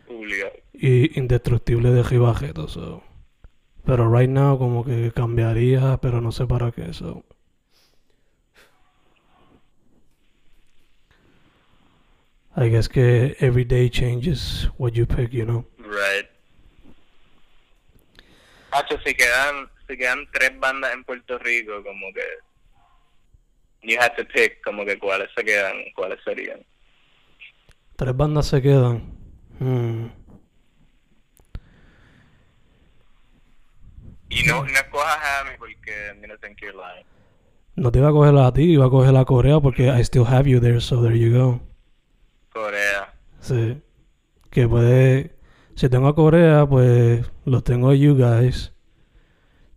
[0.08, 0.52] obligado.
[0.72, 2.68] y Indestructible de Gibajeto.
[2.68, 3.02] So.
[3.84, 6.92] Pero right now como que cambiaría, pero no sé para qué.
[6.92, 7.24] So.
[12.60, 15.64] I guess que every day changes what you pick, you know.
[15.78, 16.26] Right.
[18.72, 22.26] Hacho, si quedan, si quedan tres bandas en Puerto Rico, como que
[23.82, 26.66] you have to pick como que cuáles se quedan, cuáles serían.
[27.94, 29.16] Tres bandas se quedan.
[29.60, 30.08] Hmm.
[34.30, 37.06] Y no, no escojas a mí porque I'm gonna think you're lying.
[37.76, 40.26] No te iba a coger a ti, iba a coger a Corea porque I still
[40.26, 41.67] have you there, so there you go.
[42.52, 43.14] Corea.
[43.40, 43.80] Sí.
[44.50, 45.36] Que puede.
[45.74, 48.72] Si tengo a Corea, pues los tengo a you guys.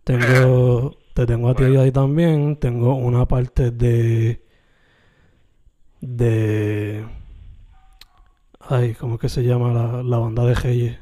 [0.04, 0.96] Tengo.
[1.14, 1.82] Te tengo a ti Bueno.
[1.82, 2.56] ahí también.
[2.56, 4.42] Tengo una parte de.
[6.00, 7.06] De.
[8.60, 10.98] Ay, ¿cómo es que se llama la, la banda de Reyes?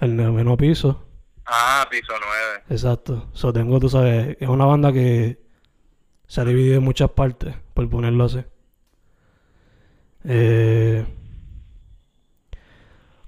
[0.00, 1.06] El noveno piso.
[1.46, 2.64] Ah, piso 9.
[2.70, 3.28] Exacto.
[3.32, 5.40] So tengo, tú sabes, es una banda que
[6.26, 8.42] se ha dividido en muchas partes, por ponerlo así.
[10.24, 11.04] Eh,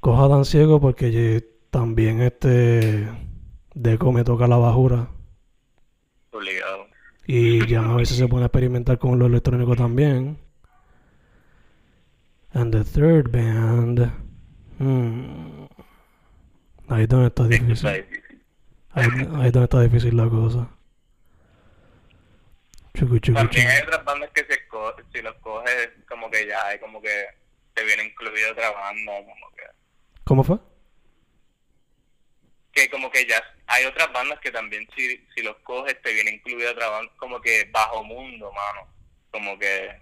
[0.00, 3.08] coja tan ciego porque también este
[3.74, 5.08] Deco me toca la bajura
[6.30, 6.86] Obligado.
[7.26, 10.38] y ya a veces se pone a experimentar con lo electrónico también.
[12.52, 14.12] And the third band,
[14.78, 15.64] hmm,
[16.86, 17.88] ahí es donde está difícil.
[17.88, 18.04] Ahí,
[18.92, 20.68] ahí es donde está difícil la cosa.
[22.96, 26.66] Chucu, chucu, También hay otras bandas que se co- si los coges, como que ya
[26.66, 27.26] hay como que
[27.74, 29.62] te viene incluida otra banda, como que...
[30.24, 30.58] ¿Cómo fue?
[32.72, 36.32] que como que ya hay otras bandas que también si, si los coges te viene
[36.32, 38.88] incluida otra banda como que bajo mundo mano.
[39.30, 39.96] Como que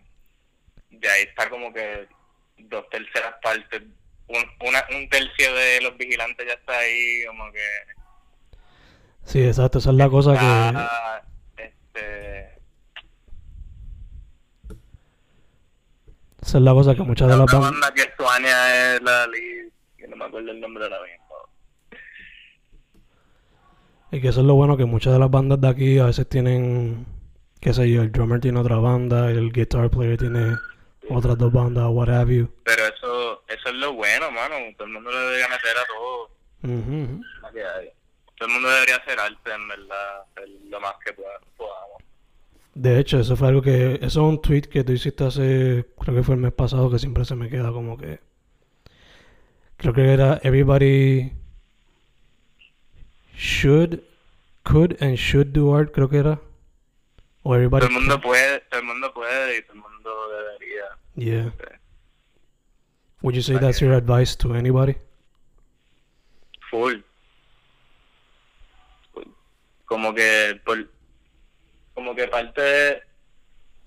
[0.88, 2.08] de ahí está como que
[2.56, 3.82] dos terceras partes.
[4.26, 7.66] Un, una, un tercio de los vigilantes ya está ahí como que
[9.26, 10.38] Sí, exacto, esa es la cosa que...
[10.40, 11.22] ah,
[11.58, 12.51] este
[16.42, 17.70] Esa es la cosa que muchas de la las bandas...
[17.70, 19.28] banda que Suania es la
[19.96, 21.34] que no me acuerdo el nombre ahora mismo
[24.10, 26.28] Y que eso es lo bueno, que muchas de las bandas de aquí a veces
[26.28, 27.06] tienen,
[27.60, 30.56] qué sé yo, el drummer tiene otra banda, el guitar player tiene
[31.08, 32.48] otras dos bandas, what have you.
[32.64, 36.30] pero eso eso es lo bueno mano todo el mundo le debería meter a todo
[37.42, 37.90] la que hay.
[38.36, 40.24] Todo el mundo debería hacer arte, en verdad,
[40.68, 41.40] lo más que pueda-.
[42.74, 43.94] De hecho, eso fue algo que...
[43.96, 46.98] Eso es un tweet que tú hiciste hace, creo que fue el mes pasado, que
[46.98, 48.20] siempre se me queda como que...
[49.76, 51.32] Creo que era everybody
[53.36, 54.00] should,
[54.62, 56.40] could and should do art, creo que era.
[57.42, 57.86] O everybody...
[57.86, 60.84] Todo el mundo puede, todo el mundo puede y todo el mundo debería.
[61.16, 61.52] Yeah.
[63.22, 64.96] Would you say that's your advice to anybody?
[66.70, 67.02] Full.
[69.12, 69.24] Full.
[69.84, 70.88] Como que por,
[71.94, 73.02] como que parte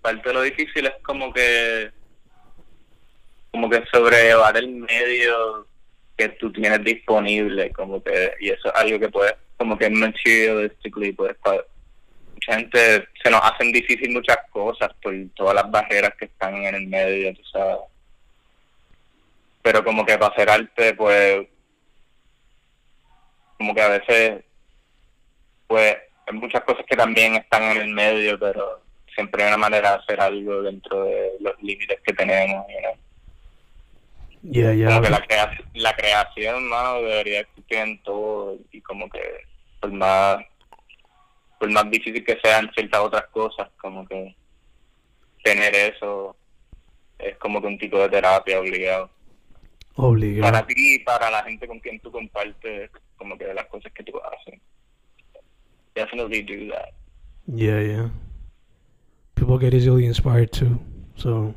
[0.02, 1.92] parte de lo difícil es como que
[3.52, 5.68] como que sobrellevar el medio
[6.18, 11.14] que tú tienes disponible como que y eso es algo que puedes como que materialistically
[11.14, 11.64] puedes pa-
[12.34, 16.76] mucha gente se nos hacen difícil muchas cosas por todas las barreras que están en
[16.76, 17.78] el medio tú sabes.
[19.64, 21.48] Pero como que para hacer arte pues
[23.58, 24.44] como que a veces
[25.68, 25.96] pues
[26.28, 28.82] hay muchas cosas que también están en el medio pero
[29.14, 32.96] siempre hay una manera de hacer algo dentro de los límites que tenemos you know?
[34.52, 34.88] Yeah, yeah.
[34.90, 39.22] como que la, crea- la creación mano debería existir en todo y como que
[39.80, 40.38] por más
[41.60, 44.36] por más difícil que sean ciertas otras cosas como que
[45.44, 46.36] tener eso
[47.18, 49.10] es como que un tipo de terapia obligado
[49.96, 50.52] Obligado.
[50.52, 54.04] para ti y para la gente con quien tú compartes como que las cosas que
[54.04, 54.60] tú haces
[56.16, 56.96] definitely do that
[57.48, 58.10] Yeah, yeah.
[59.36, 60.80] People get easily inspired too.
[61.16, 61.54] So,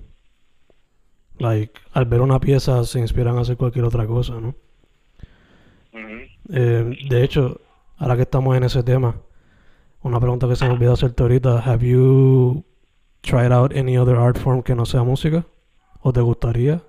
[1.38, 4.54] like, al ver una pieza se inspiran a hacer cualquier otra cosa, ¿no?
[5.92, 6.26] Ujú.
[6.52, 7.60] Eh, de hecho,
[7.96, 9.16] ahora que estamos en ese tema,
[10.02, 12.64] una pregunta que se me olvidó hacerte ahorita, have you
[13.22, 15.46] tried out any other art form que no sea música?
[16.02, 16.82] ¿O te gustaría?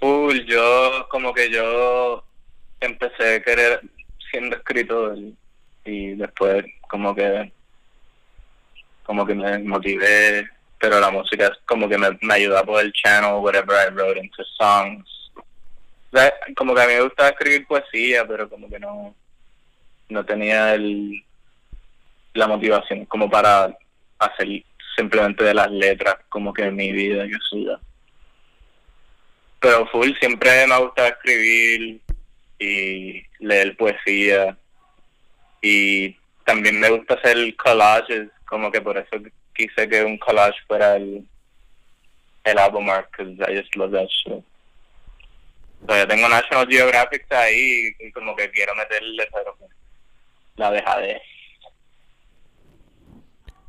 [0.00, 2.24] Full, yo como que yo
[2.80, 3.80] empecé a querer
[4.30, 5.16] siendo escritor
[5.84, 7.52] y después como que
[9.04, 12.90] como que me motivé pero la música es como que me, me ayudó a poder
[12.92, 15.04] channel whatever I wrote into songs.
[16.56, 19.14] Como que a mí me gustaba escribir poesía pero como que no
[20.08, 21.22] no tenía el
[22.34, 23.76] la motivación como para
[24.18, 24.64] hacer
[24.96, 27.78] simplemente de las letras como que mi vida que sea
[29.60, 32.00] pero full siempre me ha gustado escribir
[32.60, 34.56] y leer poesía
[35.60, 39.10] y también me gusta hacer collages como que por eso
[39.54, 41.26] quise que un collage fuera el
[42.44, 44.44] el album art because I just love that shit
[45.82, 49.56] o sea, yo tengo National Geographic ahí y como que quiero meterle pero
[50.56, 51.20] la dejadé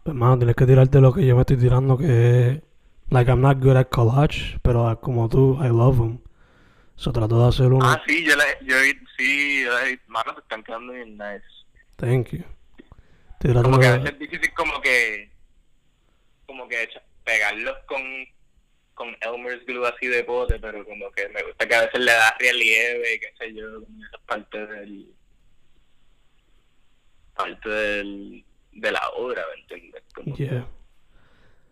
[0.03, 2.61] Pues, mano, tienes que tirarte lo que yo me estoy tirando, que.
[3.11, 6.19] Like, I'm not good at collage, pero ah, como tú, I love them.
[7.01, 7.83] So, trato de hacer uno.
[7.83, 8.75] ah sí yo le yo
[9.17, 9.71] sí yo
[10.05, 11.43] mano están quedando bien nice
[11.95, 12.43] Thank you.
[13.39, 15.31] Tratando como que a veces es difícil como que
[16.45, 16.87] como que
[17.23, 18.01] pegarlos con
[18.93, 22.11] con Elmer's glue así de pote pero como que me gusta que a veces le
[22.11, 25.07] da relieve qué sé yo como esa parte del
[27.35, 30.03] parte del de la obra ¿me entiendes?
[30.13, 30.67] como Yeah.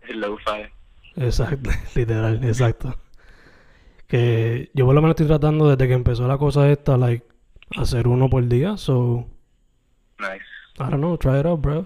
[0.07, 0.65] el lo-fi
[1.17, 2.99] Exacto, literal, exacto.
[4.09, 7.25] Que yo por lo menos estoy tratando desde que empezó la cosa esta, like,
[7.77, 9.25] hacer uno por día, so,
[10.19, 10.43] nice
[10.79, 11.85] I don't know, try it out, bro.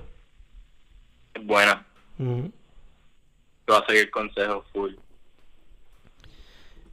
[1.36, 1.86] es buena
[2.18, 2.46] Mm.
[3.66, 4.94] te voy a seguir consejos full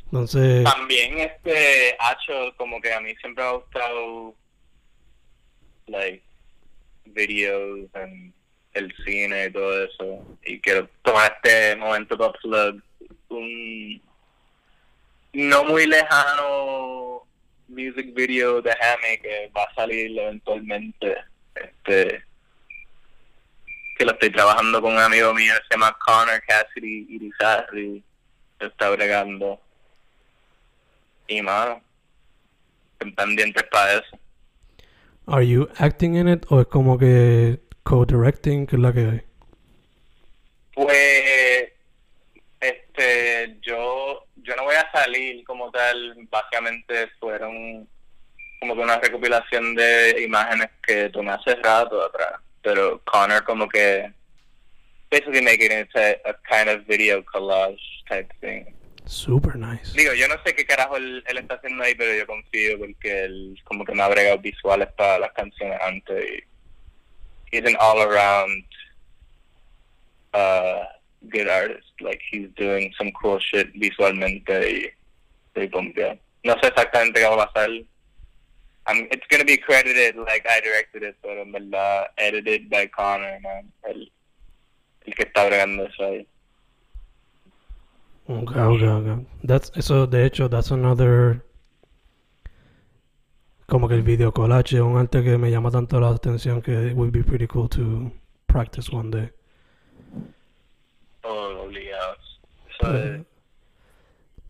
[0.07, 4.35] Entonces, También este Hacho, como que a mí siempre me ha gustado
[5.87, 6.23] like
[7.05, 8.33] videos en
[8.73, 10.25] el cine y todo eso.
[10.47, 12.83] Y quiero tomar este momento para plug
[13.29, 14.03] un
[15.33, 17.23] no muy lejano
[17.69, 21.17] music video de Hammy que va a salir eventualmente.
[21.55, 22.23] Este
[24.01, 28.03] que lo estoy trabajando con un amigo mío, se llama Connor Cassidy Irizarry,
[28.59, 29.61] lo está bregando.
[31.29, 31.83] Y mano,
[32.93, 34.19] estén pendientes para eso.
[35.27, 39.23] Are you acting in it o es como que co-directing, que es la que hay?
[40.75, 41.73] Pues,
[42.59, 47.89] este, yo, yo no voy a salir como tal, básicamente fueron
[48.59, 54.13] como que una recopilación de imágenes que tomé hace rato atrás, pero Connor como que
[55.09, 58.65] basically making it a, a kind of video collage type thing.
[59.07, 59.93] Super nice.
[59.97, 63.25] Digo, yo no sé qué carajo él, él está haciendo ahí, pero yo confío porque
[63.25, 66.25] él como que me ha bregado visuales para las canciones antes
[67.53, 68.65] y he's an all around
[70.35, 70.85] uh,
[71.29, 71.93] good artist.
[72.01, 74.91] Like he's doing some cool shit visualmente y
[75.49, 76.19] estoy pompeado.
[76.45, 77.69] No sé exactamente qué va a pasar.
[78.87, 83.39] I'm, it's gonna be credited like I directed it, pero en verdad edited by Connor,
[83.43, 83.71] man.
[83.85, 84.11] El,
[85.07, 86.27] el que está bregando eso ahí.
[88.27, 89.27] Okay, okay, okay.
[89.45, 91.45] That's, eso, de hecho, that's another...
[93.67, 96.89] Como que el video collage es un arte que me llama tanto la atención que
[96.89, 98.11] it would be pretty cool to
[98.47, 99.31] practice one day.
[101.23, 102.41] Oh, obligados.
[102.69, 103.03] Eso es...
[103.03, 103.27] Pero,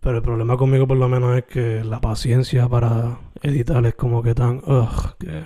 [0.00, 4.22] pero el problema conmigo por lo menos es que la paciencia para editar es como
[4.22, 4.58] que tan...
[4.58, 5.44] Ugh, que...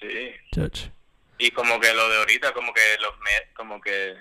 [0.00, 0.30] Sí.
[0.52, 0.90] Chach.
[1.38, 4.14] Y como que lo de ahorita, como que los me como que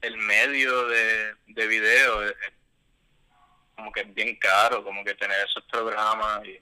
[0.00, 2.52] el medio de, de video es, es
[3.76, 6.60] como que es bien caro, como que tener esos programas y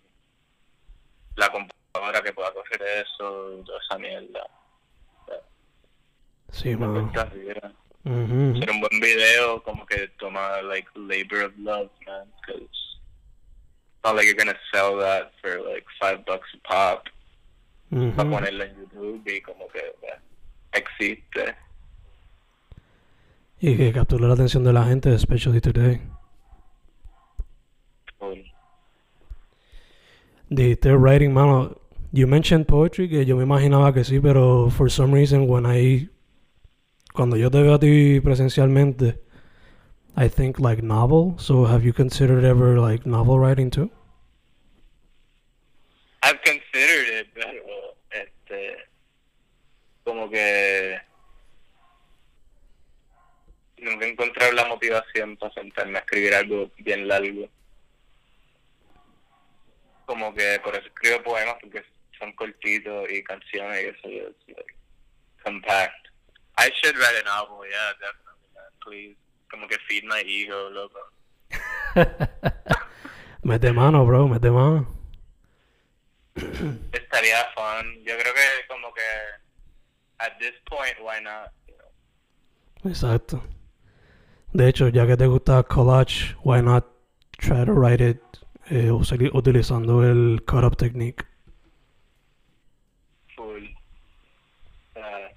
[1.37, 4.47] la computadora que pueda coger eso y toda esa mierda.
[6.57, 7.73] Sí, arriba.
[8.05, 8.57] Ujú.
[8.57, 13.01] Hacer un buen video como que toma like labor of love, man, because it's
[14.05, 17.09] not like you're gonna sell that for like five bucks a pop.
[17.91, 18.17] Ujú.
[18.17, 20.19] para ponerlo en YouTube y como que eh,
[20.73, 21.55] existe.
[23.61, 26.01] Y que capture la atención de la gente, especially today.
[28.19, 28.43] Full.
[30.51, 31.81] Dijiste writing, mano.
[32.13, 36.09] You mentioned poetry, que yo me imaginaba que sí, pero for some reason when I...
[37.17, 39.19] Cuando yo te veo a ti presencialmente,
[40.19, 41.39] I think like novel.
[41.39, 43.91] So have you considered ever like novel writing too?
[46.23, 48.77] I've considered it, pero este
[50.05, 50.99] como que
[53.79, 57.49] nunca he encontrado la motivación para sentarme a escribir algo bien largo.
[60.05, 61.83] Como que por eso escribo poemas porque
[62.19, 64.75] son cortitos y canciones y eso es like,
[65.43, 66.06] compact.
[66.59, 69.17] I should write a novel, yeah, definitely, man, please.
[69.51, 71.01] Como que feed my ego, loco.
[73.45, 74.87] mete mano, bro, mete mano.
[76.37, 78.05] estaría fun.
[78.05, 79.03] Yo creo que como que
[80.19, 81.53] at this point why not?
[81.69, 82.91] you know?
[82.91, 83.43] Exacto.
[84.53, 86.85] De hecho, ya que te gusta collage, why not
[87.39, 88.21] try to write it
[88.71, 91.25] eh, utilizando el cut-up technique?
[93.37, 93.69] Full.
[94.97, 95.29] Uh,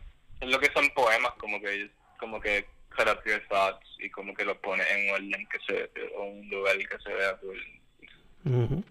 [0.41, 2.65] es lo que son poemas como que como que
[2.95, 6.23] cut up your thoughts y como que lo pones en un orden que se o
[6.23, 7.63] un lugar que se vea cool.
[8.45, 8.83] Ujú.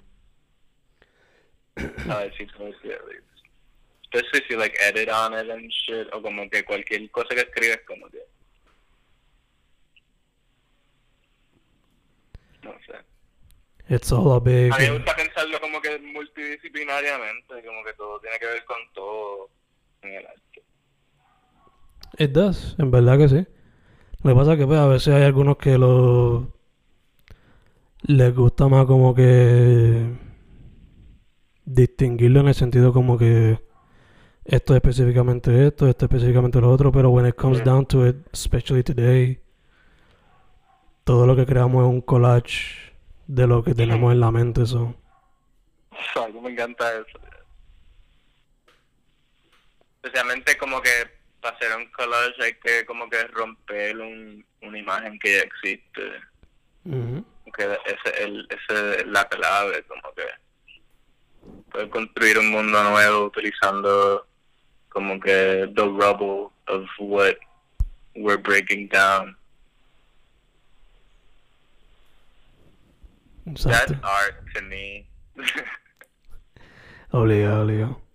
[2.06, 2.34] ¿Sabes?
[2.36, 3.22] Sí, como que, like,
[4.10, 7.82] Especially si like edit on it and shit o como que cualquier cosa que escribes
[7.86, 8.24] como que
[12.62, 12.94] no sé.
[13.94, 14.72] It's all a big...
[14.72, 18.78] A mí me gusta pensarlo como que multidisciplinariamente, como que todo tiene que ver con
[18.92, 19.50] todo
[20.02, 20.42] en el arte.
[22.18, 23.46] It does, en verdad que sí.
[24.22, 26.52] Lo que pasa es que pues, a veces hay algunos que lo
[28.02, 30.16] les gusta más como que
[31.64, 33.60] distinguirlo en el sentido como que
[34.44, 38.06] esto es específicamente esto, esto es específicamente lo otro, pero when it comes down to
[38.06, 39.40] it, especially today,
[41.04, 42.94] todo lo que creamos es un collage
[43.26, 44.94] de lo que tenemos en la mente, eso.
[46.42, 47.18] Me encanta eso.
[50.02, 55.36] Especialmente como que para un collage hay que como que romper un, una imagen que
[55.36, 56.02] ya existe.
[56.84, 57.24] Ujú.
[57.56, 60.24] Que ese, el, ese es la clave, como que
[61.70, 64.26] poder construir un mundo nuevo utilizando
[64.90, 67.36] como que the rubble of what
[68.14, 69.36] we're breaking down.
[73.46, 73.94] Exacto.
[73.94, 75.06] That's art to me.
[77.10, 78.07] Obligado, obligado.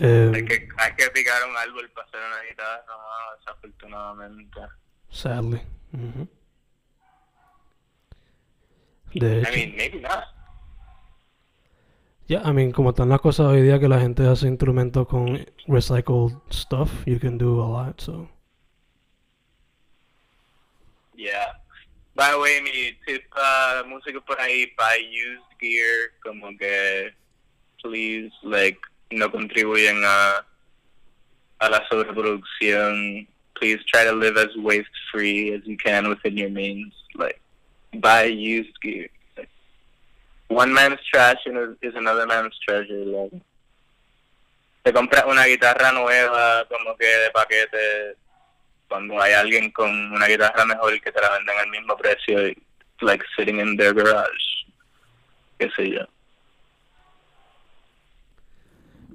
[0.00, 4.60] Eh, hay, que, hay que picar un árbol para hacer una guitarra, no, desafortunadamente.
[5.10, 5.60] sadly.
[9.14, 9.52] De I hecho.
[9.52, 10.24] mean, maybe not.
[12.26, 15.46] Yeah, I mean, como están las cosas hoy día que la gente hace instrumentos con
[15.66, 18.28] recycled stuff, you can do a lot, so.
[21.16, 21.54] Yeah.
[22.14, 27.14] By the way, mi tip uh, música por ahí, buy used gear, como que,
[27.82, 28.78] please, like,
[29.10, 30.44] no contribuyen a,
[31.60, 33.26] a la sobreproducción.
[33.54, 36.92] Please try to live as waste free as you can within your means.
[37.14, 37.40] Like,
[37.94, 39.08] buy used gear.
[39.36, 39.48] Like,
[40.48, 43.04] one man's trash is, another man's treasure.
[43.04, 43.32] Like,
[44.84, 48.16] te compras una guitarra nueva, como que de paquete,
[48.88, 52.54] cuando hay alguien con una guitarra mejor que te la venden al mismo precio,
[53.02, 54.66] like sitting in their garage,
[55.58, 56.06] qué sé yo.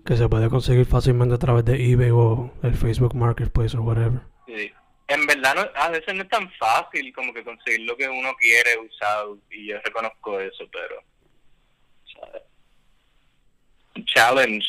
[0.05, 4.21] Que se puede conseguir fácilmente a través de eBay o el Facebook Marketplace o whatever.
[4.45, 4.71] Sí.
[5.07, 8.33] En verdad, no, a veces no es tan fácil como que conseguir lo que uno
[8.39, 10.95] quiere usado, y yo reconozco eso, pero.
[12.13, 12.41] ¿sabes?
[14.05, 14.65] Challenge,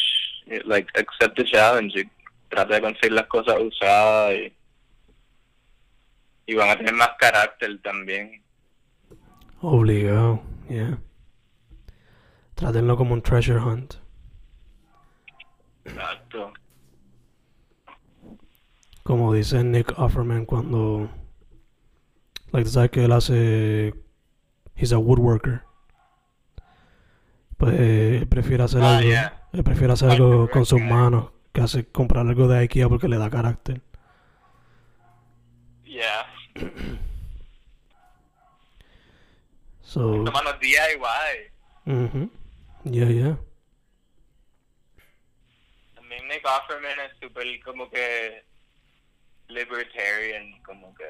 [0.65, 2.11] like, accept the challenge, y
[2.49, 4.53] trata de conseguir las cosas usadas y.
[6.47, 8.43] Y van a tener más carácter también.
[9.63, 10.99] Obligado, yeah.
[12.55, 13.95] Trátenlo como un treasure hunt.
[15.85, 16.53] Exacto.
[19.03, 21.11] Como dice Nick Offerman cuando.
[22.53, 23.95] Like, sabes que él hace.
[24.77, 25.63] He's a woodworker.
[27.57, 29.09] Pues eh, él prefiere hacer Ah, algo.
[29.11, 29.43] yeah.
[29.53, 33.17] Él prefiere hacer algo con sus manos que hace comprar algo de IKEA porque le
[33.19, 33.81] da carácter.
[35.85, 36.27] Yeah.
[39.83, 40.25] So.
[40.25, 41.53] Tomando DIY.
[41.87, 42.31] mhm
[42.85, 43.39] Yeah, yeah.
[46.23, 48.45] Nick Offerman es súper como que
[49.49, 51.05] libertarian, como que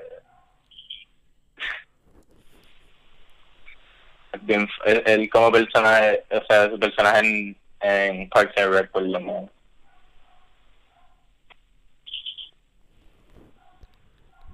[4.43, 9.03] bien, él, él como personaje, o sea, su personaje en, en Parks and Rec por
[9.03, 9.51] lo menos.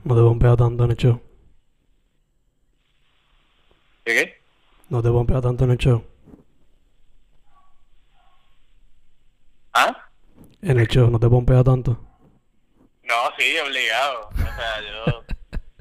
[0.03, 1.21] No te bombea tanto en el show.
[4.05, 4.41] ¿Qué qué?
[4.89, 6.05] No te bombea tanto en el show.
[9.73, 10.10] ¿Ah?
[10.63, 11.93] En el show, no te bombea tanto.
[13.03, 14.29] No, sí, obligado.
[14.29, 15.25] O sea, yo,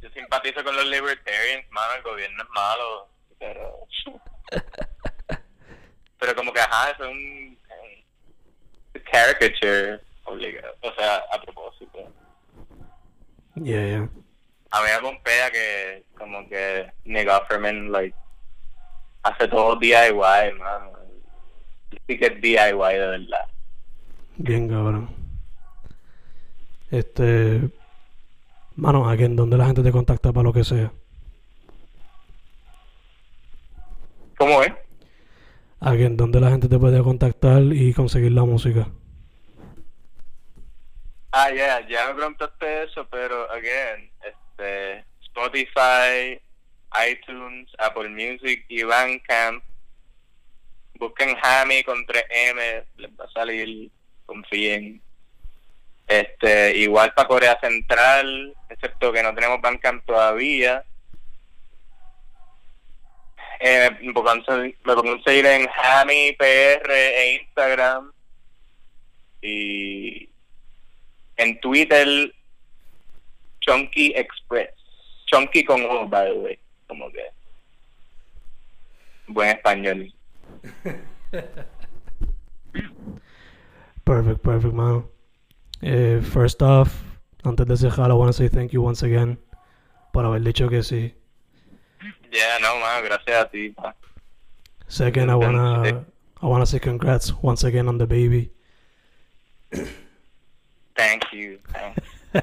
[0.02, 3.88] yo simpatizo con los libertarians, mano, el gobierno es malo, pero...
[6.20, 7.58] Pero como que, ajá, es un,
[8.94, 12.12] un caricature obligado, o sea, a propósito.
[13.56, 14.10] Yeah, yeah.
[14.72, 18.16] A mí me pompea que como que Nick Offerman, like,
[19.24, 20.94] hace todo DIY, mano.
[22.08, 23.48] Sí que es DIY de verdad.
[24.40, 25.10] Bien cabrón.
[26.90, 27.70] Este.
[28.78, 30.94] Mano, aquí en donde la gente te contacta para lo que sea.
[34.38, 34.72] ¿Cómo es?
[35.82, 38.88] Aquí en donde la gente te puede contactar y conseguir la música.
[41.34, 46.40] Ah, yeah, ya me preguntaste eso, pero, again, este, Spotify,
[47.12, 49.62] iTunes, Apple Music y Bandcamp.
[50.96, 53.92] Busquen Hammy con 3M, les va a salir,
[54.30, 55.02] confíen.
[56.08, 60.84] Este, igual para Corea Central, excepto que no tenemos Bandcamp todavía.
[63.60, 68.12] Eh, me pueden seguir- en Hammy PR e Instagram.
[69.42, 70.30] Y
[71.38, 72.34] en Twitter,
[73.62, 74.72] Chunky Express.
[75.26, 76.60] Chunky con O, by the way.
[76.88, 77.26] Como que.
[79.28, 80.14] Buen español.
[84.10, 85.08] Perfect, perfect, mano.
[85.84, 86.90] Eh, first off,
[87.44, 89.38] antes de cerrar, I want to say thank you once again
[90.12, 91.14] por haber dicho que sí.
[92.32, 93.76] Yeah, no, man, gracias a ti.
[94.88, 96.08] Second, I wanna
[96.42, 98.52] I wanna say congrats once again on the baby.
[100.96, 101.60] Thank you.
[101.72, 102.02] Thanks.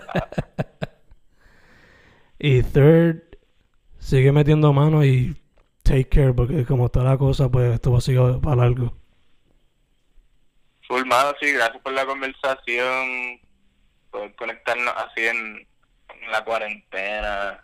[2.38, 3.38] Y third,
[3.98, 5.36] sigue metiendo mano y
[5.82, 8.94] take care porque como está la cosa, pues esto va a seguir para largo.
[10.88, 13.40] Full, mano, sí, gracias por la conversación.
[14.10, 15.66] Por conectarnos así en,
[16.30, 17.62] la cuarentena,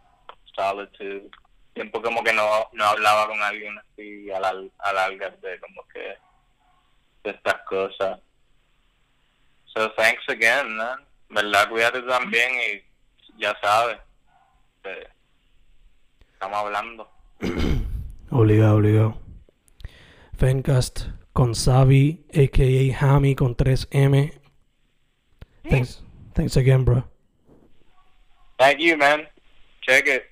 [0.55, 1.31] solitude.
[1.73, 5.87] Tiempo como que no, no hablaba con alguien así a, la, a largas de como
[5.89, 6.17] que
[7.25, 8.21] de estas cosas.
[9.67, 11.01] So thanks again, man.
[11.31, 11.69] ¿Verdad?
[11.71, 13.99] Cuídate también y ya sabes.
[14.83, 15.09] que
[16.33, 17.11] estamos hablando.
[18.31, 19.19] Obligado, obligado.
[20.39, 22.97] Fencast con Savi, a.k.a.
[23.01, 24.33] Hammy con 3M.
[25.69, 26.03] Thanks,
[26.35, 27.05] thanks again, bro.
[28.59, 29.27] Thank you, man.
[29.83, 30.32] Check it.